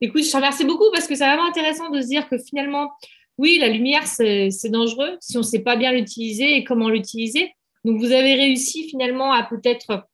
Écoute, 0.00 0.22
je 0.22 0.30
te 0.30 0.36
remercie 0.36 0.64
beaucoup 0.64 0.90
parce 0.92 1.06
que 1.06 1.14
c'est 1.14 1.26
vraiment 1.26 1.48
intéressant 1.48 1.90
de 1.90 2.00
se 2.00 2.06
dire 2.06 2.28
que 2.28 2.36
finalement, 2.38 2.92
oui, 3.38 3.58
la 3.60 3.68
lumière, 3.68 4.06
c'est 4.06 4.70
dangereux 4.70 5.16
si 5.20 5.36
on 5.36 5.40
ne 5.40 5.44
sait 5.44 5.62
pas 5.62 5.76
bien 5.76 5.92
l'utiliser 5.92 6.56
et 6.56 6.64
comment 6.64 6.88
l'utiliser. 6.88 7.52
Donc, 7.84 7.98
vous 7.98 8.12
avez 8.12 8.34
réussi 8.34 8.88
finalement 8.88 9.32
à 9.32 9.42
peut-être 9.42 10.06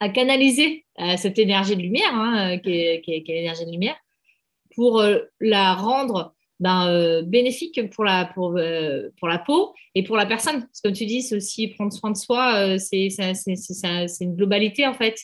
à 0.00 0.08
canaliser 0.08 0.86
euh, 1.00 1.16
cette 1.16 1.38
énergie 1.38 1.76
de 1.76 1.82
lumière, 1.82 2.14
hein, 2.14 2.58
qui 2.58 2.70
est, 2.70 3.00
qui 3.02 3.12
est 3.12 3.24
l'énergie 3.26 3.66
de 3.66 3.70
lumière, 3.72 3.96
pour 4.76 5.00
euh, 5.00 5.18
la 5.40 5.74
rendre 5.74 6.34
ben, 6.60 6.88
euh, 6.88 7.22
bénéfique 7.22 7.88
pour 7.90 8.04
la, 8.04 8.24
pour, 8.24 8.56
euh, 8.56 9.10
pour 9.18 9.28
la 9.28 9.38
peau 9.38 9.74
et 9.94 10.02
pour 10.02 10.16
la 10.16 10.26
personne. 10.26 10.62
Parce 10.62 10.80
que 10.80 10.88
comme 10.88 10.96
tu 10.96 11.06
dis, 11.06 11.22
c'est 11.22 11.36
aussi 11.36 11.68
prendre 11.68 11.92
soin 11.92 12.10
de 12.10 12.16
soi, 12.16 12.54
euh, 12.56 12.78
c'est 12.78 13.08
une 14.20 14.34
globalité 14.34 14.86
en 14.86 14.94
fait. 14.94 15.18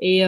Et 0.00 0.24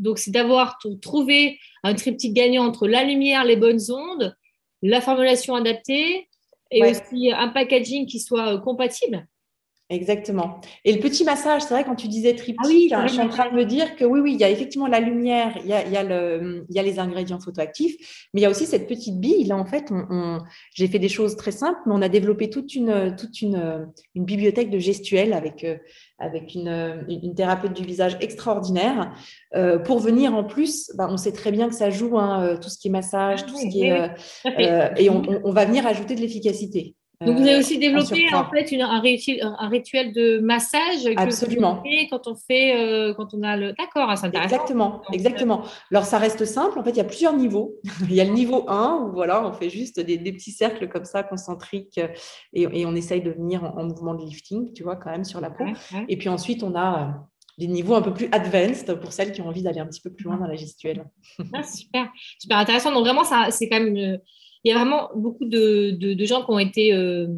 donc, 0.00 0.18
c'est 0.18 0.32
d'avoir 0.32 0.76
trouvé 1.00 1.60
un 1.84 1.94
triptyque 1.94 2.34
gagnant 2.34 2.64
entre 2.64 2.88
la 2.88 3.04
lumière, 3.04 3.44
les 3.44 3.54
bonnes 3.54 3.80
ondes, 3.88 4.34
la 4.82 5.00
formulation 5.00 5.54
adaptée 5.54 6.28
et 6.72 6.82
aussi 6.82 7.30
un 7.30 7.48
packaging 7.50 8.06
qui 8.06 8.18
soit 8.18 8.58
compatible. 8.58 9.28
Exactement. 9.90 10.60
Et 10.84 10.92
le 10.92 11.00
petit 11.00 11.24
massage, 11.24 11.62
c'est 11.62 11.74
vrai, 11.74 11.82
quand 11.82 11.96
tu 11.96 12.06
disais 12.06 12.36
triptyque, 12.36 12.92
ah 12.92 13.00
hein, 13.00 13.06
je 13.08 13.14
suis 13.14 13.20
en 13.20 13.28
train 13.28 13.50
de 13.50 13.56
me 13.56 13.64
dire 13.64 13.96
que 13.96 14.04
oui, 14.04 14.20
oui, 14.20 14.32
il 14.34 14.40
y 14.40 14.44
a 14.44 14.48
effectivement 14.48 14.86
la 14.86 15.00
lumière, 15.00 15.58
il 15.64 15.66
y 15.66 15.72
a, 15.72 15.84
il 15.84 15.92
y 15.92 15.96
a, 15.96 16.04
le, 16.04 16.64
il 16.68 16.76
y 16.76 16.78
a 16.78 16.82
les 16.84 17.00
ingrédients 17.00 17.40
photoactifs, 17.40 18.28
mais 18.32 18.40
il 18.40 18.44
y 18.44 18.46
a 18.46 18.50
aussi 18.50 18.66
cette 18.66 18.86
petite 18.86 19.18
bille. 19.18 19.44
Là, 19.44 19.56
en 19.56 19.64
fait, 19.66 19.90
on, 19.90 20.38
j'ai 20.74 20.86
fait 20.86 21.00
des 21.00 21.08
choses 21.08 21.34
très 21.34 21.50
simples, 21.50 21.80
mais 21.86 21.92
on 21.92 22.02
a 22.02 22.08
développé 22.08 22.48
toute 22.50 22.76
une, 22.76 23.16
toute 23.18 23.42
une, 23.42 23.88
une 24.14 24.24
bibliothèque 24.24 24.70
de 24.70 24.78
gestuels 24.78 25.32
avec, 25.32 25.64
euh, 25.64 25.76
avec 26.20 26.54
une, 26.54 27.04
une, 27.08 27.34
thérapeute 27.34 27.72
du 27.72 27.82
visage 27.82 28.16
extraordinaire. 28.20 29.12
Euh, 29.56 29.80
pour 29.80 29.98
venir 29.98 30.34
en 30.34 30.44
plus, 30.44 30.92
bah, 30.94 31.08
on 31.10 31.16
sait 31.16 31.32
très 31.32 31.50
bien 31.50 31.68
que 31.68 31.74
ça 31.74 31.90
joue, 31.90 32.16
hein, 32.16 32.44
euh, 32.44 32.56
tout 32.56 32.68
ce 32.68 32.78
qui 32.78 32.88
est 32.88 32.92
massage, 32.92 33.44
tout 33.44 33.56
ce 33.56 33.66
qui 33.68 33.86
est. 33.86 34.10
Euh, 34.46 34.88
et 34.96 35.10
on, 35.10 35.22
on, 35.44 35.52
va 35.52 35.64
venir 35.64 35.84
ajouter 35.86 36.14
de 36.14 36.20
l'efficacité. 36.20 36.94
Donc, 37.26 37.36
vous 37.36 37.42
avez 37.42 37.58
aussi 37.58 37.76
euh, 37.76 37.80
développé 37.80 38.32
en, 38.32 38.48
fait 38.48 38.72
une, 38.72 38.80
un, 38.80 38.98
rituel, 38.98 39.40
un, 39.42 39.68
rituel, 39.68 40.14
de 40.14 40.38
massage 40.38 41.06
Absolument. 41.16 41.82
quand 42.08 42.26
on 42.26 42.34
fait, 42.34 42.74
euh, 42.74 43.12
quand 43.12 43.34
on 43.34 43.42
a 43.42 43.58
le. 43.58 43.74
D'accord, 43.74 44.08
ah, 44.08 44.16
c'est 44.16 44.28
intéressant. 44.28 44.54
Exactement, 44.54 45.02
exactement. 45.12 45.62
Alors, 45.90 46.04
ça 46.04 46.16
reste 46.16 46.46
simple. 46.46 46.78
En 46.78 46.82
fait, 46.82 46.90
il 46.90 46.96
y 46.96 47.00
a 47.00 47.04
plusieurs 47.04 47.36
niveaux. 47.36 47.74
il 48.08 48.14
y 48.14 48.22
a 48.22 48.24
le 48.24 48.32
niveau 48.32 48.64
1 48.68 49.04
où 49.04 49.12
voilà, 49.12 49.46
on 49.46 49.52
fait 49.52 49.68
juste 49.68 50.00
des, 50.00 50.16
des 50.16 50.32
petits 50.32 50.50
cercles 50.50 50.88
comme 50.88 51.04
ça, 51.04 51.22
concentriques, 51.22 51.98
euh, 51.98 52.08
et, 52.54 52.62
et, 52.62 52.86
on 52.86 52.94
essaye 52.94 53.20
de 53.20 53.32
venir 53.32 53.64
en, 53.64 53.84
mouvement 53.84 54.14
de 54.14 54.24
lifting, 54.24 54.72
tu 54.72 54.82
vois, 54.82 54.96
quand 54.96 55.10
même 55.10 55.24
sur 55.24 55.42
la 55.42 55.50
peau. 55.50 55.64
Et 56.08 56.16
puis 56.16 56.30
ensuite, 56.30 56.62
on 56.62 56.74
a 56.74 57.28
des 57.58 57.66
niveaux 57.66 57.96
un 57.96 58.02
peu 58.02 58.14
plus 58.14 58.30
advanced 58.32 58.94
pour 58.98 59.12
celles 59.12 59.32
qui 59.32 59.42
ont 59.42 59.48
envie 59.48 59.62
d'aller 59.62 59.80
un 59.80 59.86
petit 59.86 60.00
peu 60.00 60.10
plus 60.10 60.24
loin 60.24 60.38
dans 60.38 60.46
la 60.46 60.56
gestuelle. 60.56 61.04
Ah, 61.52 61.62
super, 61.64 62.10
super 62.38 62.56
intéressant. 62.56 62.92
Donc, 62.92 63.04
vraiment, 63.04 63.24
ça, 63.24 63.48
c'est 63.50 63.68
quand 63.68 63.78
même. 63.78 63.94
Une 63.94 64.20
il 64.64 64.70
y 64.70 64.74
a 64.74 64.78
vraiment 64.78 65.10
beaucoup 65.14 65.46
de, 65.46 65.90
de, 65.92 66.24
gens 66.24 66.44
qui 66.44 66.50
ont 66.50 66.58
été 66.58 66.92
euh, 66.92 67.28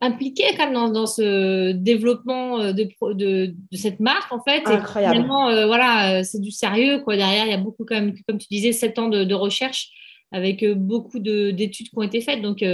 impliqués 0.00 0.54
quand 0.56 0.64
même 0.64 0.74
dans, 0.74 0.88
dans 0.88 1.06
ce 1.06 1.72
développement 1.72 2.60
euh, 2.60 2.72
de, 2.72 2.88
de, 3.14 3.54
cette 3.72 4.00
marque 4.00 4.32
en 4.32 4.42
fait. 4.42 4.62
Incroyable. 4.66 5.14
Et 5.14 5.18
finalement, 5.18 5.48
euh, 5.48 5.66
voilà, 5.66 6.24
c'est 6.24 6.40
du 6.40 6.50
sérieux 6.50 7.00
quoi. 7.00 7.16
Derrière, 7.16 7.46
il 7.46 7.50
y 7.50 7.54
a 7.54 7.58
beaucoup 7.58 7.84
quand 7.84 7.94
même, 7.94 8.14
comme 8.26 8.38
tu 8.38 8.48
disais, 8.50 8.72
sept 8.72 8.98
ans 8.98 9.08
de, 9.08 9.34
recherche 9.34 9.90
avec 10.34 10.64
beaucoup 10.64 11.18
d'études 11.18 11.90
qui 11.90 11.98
ont 11.98 12.02
été 12.02 12.22
faites. 12.22 12.40
Donc, 12.40 12.64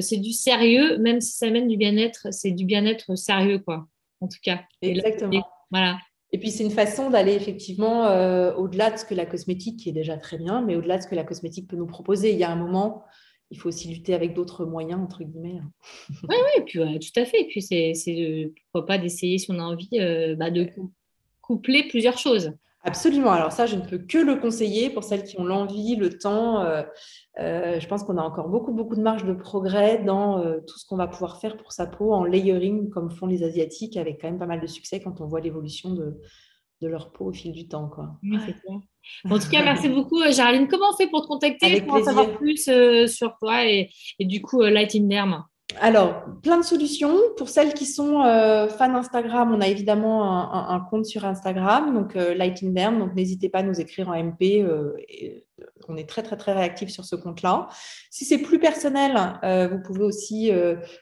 c'est 0.00 0.18
du 0.18 0.32
sérieux, 0.32 0.98
même 0.98 1.22
si 1.22 1.32
ça 1.32 1.48
mène 1.48 1.66
du 1.66 1.78
bien-être, 1.78 2.26
c'est 2.30 2.50
du 2.50 2.66
bien-être 2.66 3.16
sérieux 3.16 3.58
quoi. 3.58 3.86
En 4.20 4.28
tout 4.28 4.38
cas. 4.42 4.60
Exactement. 4.82 5.46
voilà. 5.70 5.96
Et 6.34 6.38
puis, 6.38 6.50
c'est 6.50 6.64
une 6.64 6.72
façon 6.72 7.10
d'aller 7.10 7.34
effectivement 7.34 8.06
euh, 8.08 8.52
au-delà 8.56 8.90
de 8.90 8.96
ce 8.96 9.04
que 9.04 9.14
la 9.14 9.24
cosmétique, 9.24 9.78
qui 9.78 9.88
est 9.88 9.92
déjà 9.92 10.16
très 10.16 10.36
bien, 10.36 10.62
mais 10.62 10.74
au-delà 10.74 10.96
de 10.96 11.02
ce 11.04 11.06
que 11.06 11.14
la 11.14 11.22
cosmétique 11.22 11.70
peut 11.70 11.76
nous 11.76 11.86
proposer. 11.86 12.32
Il 12.32 12.38
y 12.40 12.42
a 12.42 12.50
un 12.50 12.56
moment, 12.56 13.04
il 13.52 13.58
faut 13.60 13.68
aussi 13.68 13.86
lutter 13.86 14.14
avec 14.14 14.34
d'autres 14.34 14.64
moyens, 14.64 15.00
entre 15.00 15.22
guillemets. 15.22 15.60
Oui, 16.28 16.34
oui, 16.34 16.64
puis, 16.66 16.98
tout 16.98 17.20
à 17.20 17.24
fait. 17.24 17.42
Et 17.42 17.46
puis, 17.46 17.62
c'est 17.62 18.52
pourquoi 18.72 18.84
pas 18.84 18.98
d'essayer, 18.98 19.38
si 19.38 19.48
on 19.52 19.60
a 19.60 19.62
envie, 19.62 19.88
euh, 20.00 20.34
bah, 20.34 20.50
de 20.50 20.68
coupler 21.40 21.86
plusieurs 21.86 22.18
choses. 22.18 22.50
Absolument. 22.84 23.30
Alors 23.30 23.50
ça, 23.50 23.64
je 23.64 23.76
ne 23.76 23.80
peux 23.80 23.96
que 23.96 24.18
le 24.18 24.36
conseiller 24.36 24.90
pour 24.90 25.04
celles 25.04 25.24
qui 25.24 25.40
ont 25.40 25.44
l'envie, 25.44 25.96
le 25.96 26.18
temps. 26.18 26.60
Euh, 26.60 26.82
euh, 27.40 27.80
je 27.80 27.88
pense 27.88 28.04
qu'on 28.04 28.18
a 28.18 28.22
encore 28.22 28.50
beaucoup, 28.50 28.72
beaucoup 28.72 28.94
de 28.94 29.00
marge 29.00 29.24
de 29.24 29.32
progrès 29.32 30.02
dans 30.04 30.40
euh, 30.40 30.60
tout 30.66 30.78
ce 30.78 30.86
qu'on 30.86 30.96
va 30.96 31.08
pouvoir 31.08 31.40
faire 31.40 31.56
pour 31.56 31.72
sa 31.72 31.86
peau 31.86 32.12
en 32.12 32.24
layering, 32.24 32.90
comme 32.90 33.10
font 33.10 33.26
les 33.26 33.42
Asiatiques, 33.42 33.96
avec 33.96 34.20
quand 34.20 34.28
même 34.28 34.38
pas 34.38 34.46
mal 34.46 34.60
de 34.60 34.66
succès 34.66 35.00
quand 35.00 35.22
on 35.22 35.26
voit 35.26 35.40
l'évolution 35.40 35.94
de, 35.94 36.20
de, 36.82 36.88
leur 36.88 37.10
peau 37.10 37.24
au 37.24 37.32
fil 37.32 37.52
du 37.52 37.68
temps. 37.68 37.88
Quoi. 37.88 38.18
Oui, 38.22 38.36
c'est 38.44 38.52
clair. 38.52 38.78
En 39.30 39.38
tout 39.38 39.48
cas, 39.50 39.62
merci 39.64 39.88
beaucoup, 39.88 40.22
Géraldine. 40.30 40.68
Comment 40.68 40.90
on 40.92 40.96
fait 40.96 41.08
pour 41.08 41.22
te 41.22 41.26
contacter 41.26 41.64
Avec 41.64 41.86
pour 41.86 41.96
en 41.96 42.04
savoir 42.04 42.36
plus 42.36 42.68
sur 43.06 43.34
toi 43.38 43.66
et, 43.66 43.88
et, 44.18 44.26
du 44.26 44.42
coup, 44.42 44.60
Light 44.60 44.94
in 44.94 45.04
Derm? 45.04 45.42
Alors, 45.80 46.24
plein 46.42 46.58
de 46.58 46.64
solutions. 46.64 47.16
Pour 47.36 47.48
celles 47.48 47.74
qui 47.74 47.86
sont 47.86 48.22
euh, 48.22 48.68
fans 48.68 48.94
Instagram, 48.94 49.52
on 49.52 49.60
a 49.60 49.66
évidemment 49.66 50.70
un, 50.70 50.80
compte 50.80 51.06
sur 51.06 51.24
Instagram, 51.24 51.94
donc 51.94 52.16
euh, 52.16 52.34
Derm. 52.62 52.98
Donc, 52.98 53.14
n'hésitez 53.14 53.48
pas 53.48 53.60
à 53.60 53.62
nous 53.62 53.80
écrire 53.80 54.08
en 54.08 54.22
MP. 54.22 54.62
Euh, 54.62 54.92
on 55.88 55.96
est 55.96 56.08
très, 56.08 56.22
très, 56.22 56.36
très 56.36 56.52
réactif 56.52 56.90
sur 56.90 57.04
ce 57.04 57.16
compte-là. 57.16 57.68
Si 58.10 58.24
c'est 58.24 58.38
plus 58.38 58.58
personnel, 58.58 59.16
vous 59.70 59.80
pouvez 59.80 60.04
aussi 60.04 60.50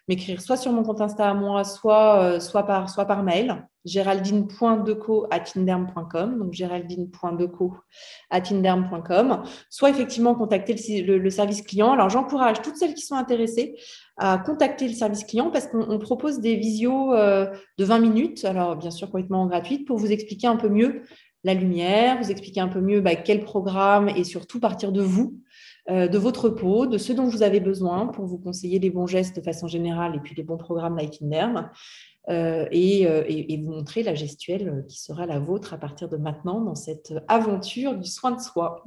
m'écrire 0.08 0.40
soit 0.40 0.56
sur 0.56 0.72
mon 0.72 0.82
compte 0.82 1.00
Insta 1.00 1.30
à 1.30 1.34
moi, 1.34 1.64
soit, 1.64 2.40
soit, 2.40 2.64
par, 2.64 2.90
soit 2.90 3.04
par 3.04 3.22
mail 3.22 3.66
géraldine.deco.tinderm.com, 3.84 6.38
donc 6.38 6.52
géraldine.deco.tinderm.com, 6.52 9.42
soit 9.70 9.90
effectivement 9.90 10.34
contacter 10.34 11.02
le, 11.02 11.30
service 11.30 11.62
client. 11.62 11.92
Alors 11.92 12.10
j'encourage 12.10 12.60
toutes 12.62 12.76
celles 12.76 12.94
qui 12.94 13.02
sont 13.02 13.16
intéressées 13.16 13.76
à 14.18 14.38
contacter 14.38 14.86
le 14.86 14.94
service 14.94 15.24
client 15.24 15.50
parce 15.50 15.66
qu'on 15.66 15.98
propose 15.98 16.38
des 16.40 16.56
visios 16.56 17.14
euh, 17.14 17.46
de 17.78 17.84
20 17.84 17.98
minutes, 17.98 18.44
alors 18.44 18.76
bien 18.76 18.90
sûr 18.90 19.08
complètement 19.08 19.46
gratuites, 19.46 19.86
pour 19.86 19.96
vous 19.98 20.12
expliquer 20.12 20.46
un 20.46 20.56
peu 20.56 20.68
mieux 20.68 21.02
la 21.44 21.54
lumière, 21.54 22.18
vous 22.22 22.30
expliquer 22.30 22.60
un 22.60 22.68
peu 22.68 22.80
mieux 22.80 23.00
bah, 23.00 23.16
quel 23.16 23.40
programme 23.40 24.08
et 24.08 24.22
surtout 24.24 24.60
partir 24.60 24.92
de 24.92 25.02
vous, 25.02 25.41
de 25.88 26.18
votre 26.18 26.48
peau, 26.48 26.86
de 26.86 26.96
ce 26.96 27.12
dont 27.12 27.24
vous 27.24 27.42
avez 27.42 27.58
besoin 27.58 28.06
pour 28.06 28.24
vous 28.26 28.38
conseiller 28.38 28.78
les 28.78 28.90
bons 28.90 29.06
gestes 29.06 29.36
de 29.36 29.42
façon 29.42 29.66
générale 29.66 30.14
et 30.14 30.20
puis 30.20 30.34
les 30.36 30.44
bons 30.44 30.56
programmes 30.56 30.96
Lighting 30.96 31.28
Derm. 31.28 31.70
Euh, 32.28 32.68
et, 32.70 33.02
et, 33.02 33.56
vous 33.56 33.72
montrer 33.72 34.04
la 34.04 34.14
gestuelle 34.14 34.84
qui 34.88 35.00
sera 35.00 35.26
la 35.26 35.40
vôtre 35.40 35.74
à 35.74 35.78
partir 35.78 36.08
de 36.08 36.16
maintenant 36.16 36.60
dans 36.60 36.76
cette 36.76 37.12
aventure 37.26 37.96
du 37.96 38.08
soin 38.08 38.30
de 38.30 38.40
soi. 38.40 38.84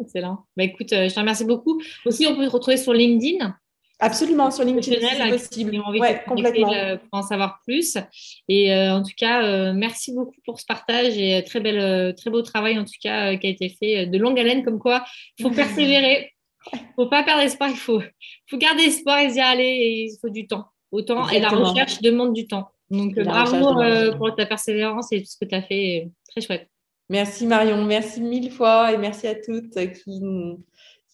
Excellent. 0.00 0.44
Bah, 0.58 0.64
écoute, 0.64 0.90
je 0.90 1.12
te 1.12 1.18
remercie 1.18 1.46
beaucoup. 1.46 1.80
Aussi, 2.04 2.26
on 2.26 2.36
peut 2.36 2.46
te 2.46 2.50
retrouver 2.50 2.76
sur 2.76 2.92
LinkedIn. 2.92 3.56
Absolument, 3.98 4.50
sur 4.50 4.64
LinkedIn, 4.64 5.06
c'est 5.08 5.30
possible. 5.30 5.80
Ouais, 5.98 6.22
complètement. 6.26 6.70
pour 6.98 7.18
en 7.18 7.22
savoir 7.22 7.60
plus. 7.66 7.96
Et 8.48 8.72
euh, 8.72 8.94
en 8.94 9.02
tout 9.02 9.14
cas, 9.16 9.42
euh, 9.42 9.72
merci 9.74 10.12
beaucoup 10.12 10.34
pour 10.44 10.60
ce 10.60 10.66
partage 10.66 11.16
et 11.16 11.42
très, 11.44 11.60
belle, 11.60 12.14
très 12.14 12.30
beau 12.30 12.42
travail 12.42 12.78
en 12.78 12.84
tout 12.84 12.98
cas 13.02 13.36
qui 13.36 13.46
a 13.46 13.50
été 13.50 13.70
fait 13.70 14.06
de 14.06 14.18
longue 14.18 14.38
haleine, 14.38 14.64
comme 14.64 14.78
quoi 14.78 15.04
il 15.38 15.44
faut 15.44 15.50
persévérer. 15.54 16.32
Il 16.72 16.78
ne 16.78 16.84
faut 16.96 17.06
pas 17.06 17.22
perdre 17.22 17.42
espoir, 17.42 17.70
il 17.70 17.76
faut, 17.76 18.02
faut 18.50 18.58
garder 18.58 18.82
espoir 18.82 19.20
et 19.20 19.32
y 19.32 19.40
aller 19.40 20.08
il 20.10 20.18
faut 20.20 20.30
du 20.30 20.46
temps. 20.46 20.66
Autant, 20.92 21.28
et 21.30 21.40
la 21.40 21.48
recherche 21.48 22.00
demande 22.00 22.32
du 22.32 22.46
temps. 22.46 22.68
Donc, 22.90 23.14
bravo 23.18 23.74
pour 24.16 24.34
ta 24.34 24.46
persévérance 24.46 25.10
et 25.12 25.20
tout 25.20 25.28
ce 25.28 25.36
que 25.38 25.48
tu 25.48 25.54
as 25.54 25.62
fait. 25.62 26.10
Très 26.28 26.40
chouette. 26.40 26.68
Merci 27.08 27.46
Marion, 27.46 27.84
merci 27.84 28.20
mille 28.20 28.50
fois 28.50 28.92
et 28.92 28.98
merci 28.98 29.26
à 29.26 29.34
toutes 29.36 29.70
qui, 29.70 29.92
qui 29.92 30.20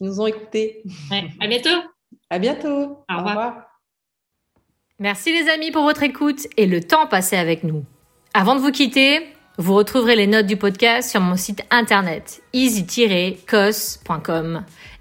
nous 0.01 0.21
ont 0.21 0.27
écoutés. 0.27 0.83
Ouais. 1.11 1.25
À 1.39 1.47
bientôt. 1.47 1.69
À 2.31 2.39
bientôt. 2.39 3.05
Au 3.11 3.17
revoir. 3.19 3.69
Merci 4.99 5.33
les 5.33 5.49
amis 5.51 5.71
pour 5.71 5.83
votre 5.83 6.03
écoute 6.03 6.47
et 6.57 6.67
le 6.67 6.81
temps 6.81 7.07
passé 7.07 7.37
avec 7.37 7.65
nous. 7.65 7.85
Avant 8.35 8.55
de 8.55 8.61
vous 8.61 8.71
quitter, 8.71 9.27
vous 9.59 9.75
retrouverez 9.75 10.17
les 10.17 10.27
notes 10.27 10.47
du 10.47 10.57
podcast 10.57 11.11
sur 11.11 11.21
mon 11.21 11.37
site 11.37 11.63
internet 11.71 12.43
easy-cos.com 12.53 13.45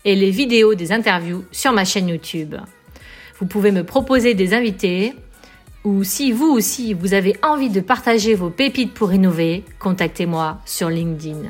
et 0.03 0.15
les 0.15 0.31
vidéos 0.31 0.75
des 0.75 0.91
interviews 0.91 1.45
sur 1.51 1.71
ma 1.71 1.85
chaîne 1.85 2.09
YouTube. 2.09 2.55
Vous 3.39 3.45
pouvez 3.45 3.71
me 3.71 3.83
proposer 3.83 4.33
des 4.33 4.53
invités 4.53 5.13
ou 5.83 6.03
si 6.03 6.31
vous 6.31 6.51
aussi 6.51 6.93
vous 6.93 7.13
avez 7.13 7.37
envie 7.43 7.69
de 7.69 7.79
partager 7.79 8.35
vos 8.35 8.49
pépites 8.49 8.93
pour 8.93 9.13
innover, 9.13 9.63
contactez-moi 9.79 10.59
sur 10.65 10.89
LinkedIn. 10.89 11.43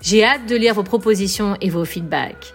J'ai 0.00 0.24
hâte 0.24 0.46
de 0.46 0.56
lire 0.56 0.74
vos 0.74 0.82
propositions 0.82 1.56
et 1.60 1.70
vos 1.70 1.84
feedbacks. 1.84 2.54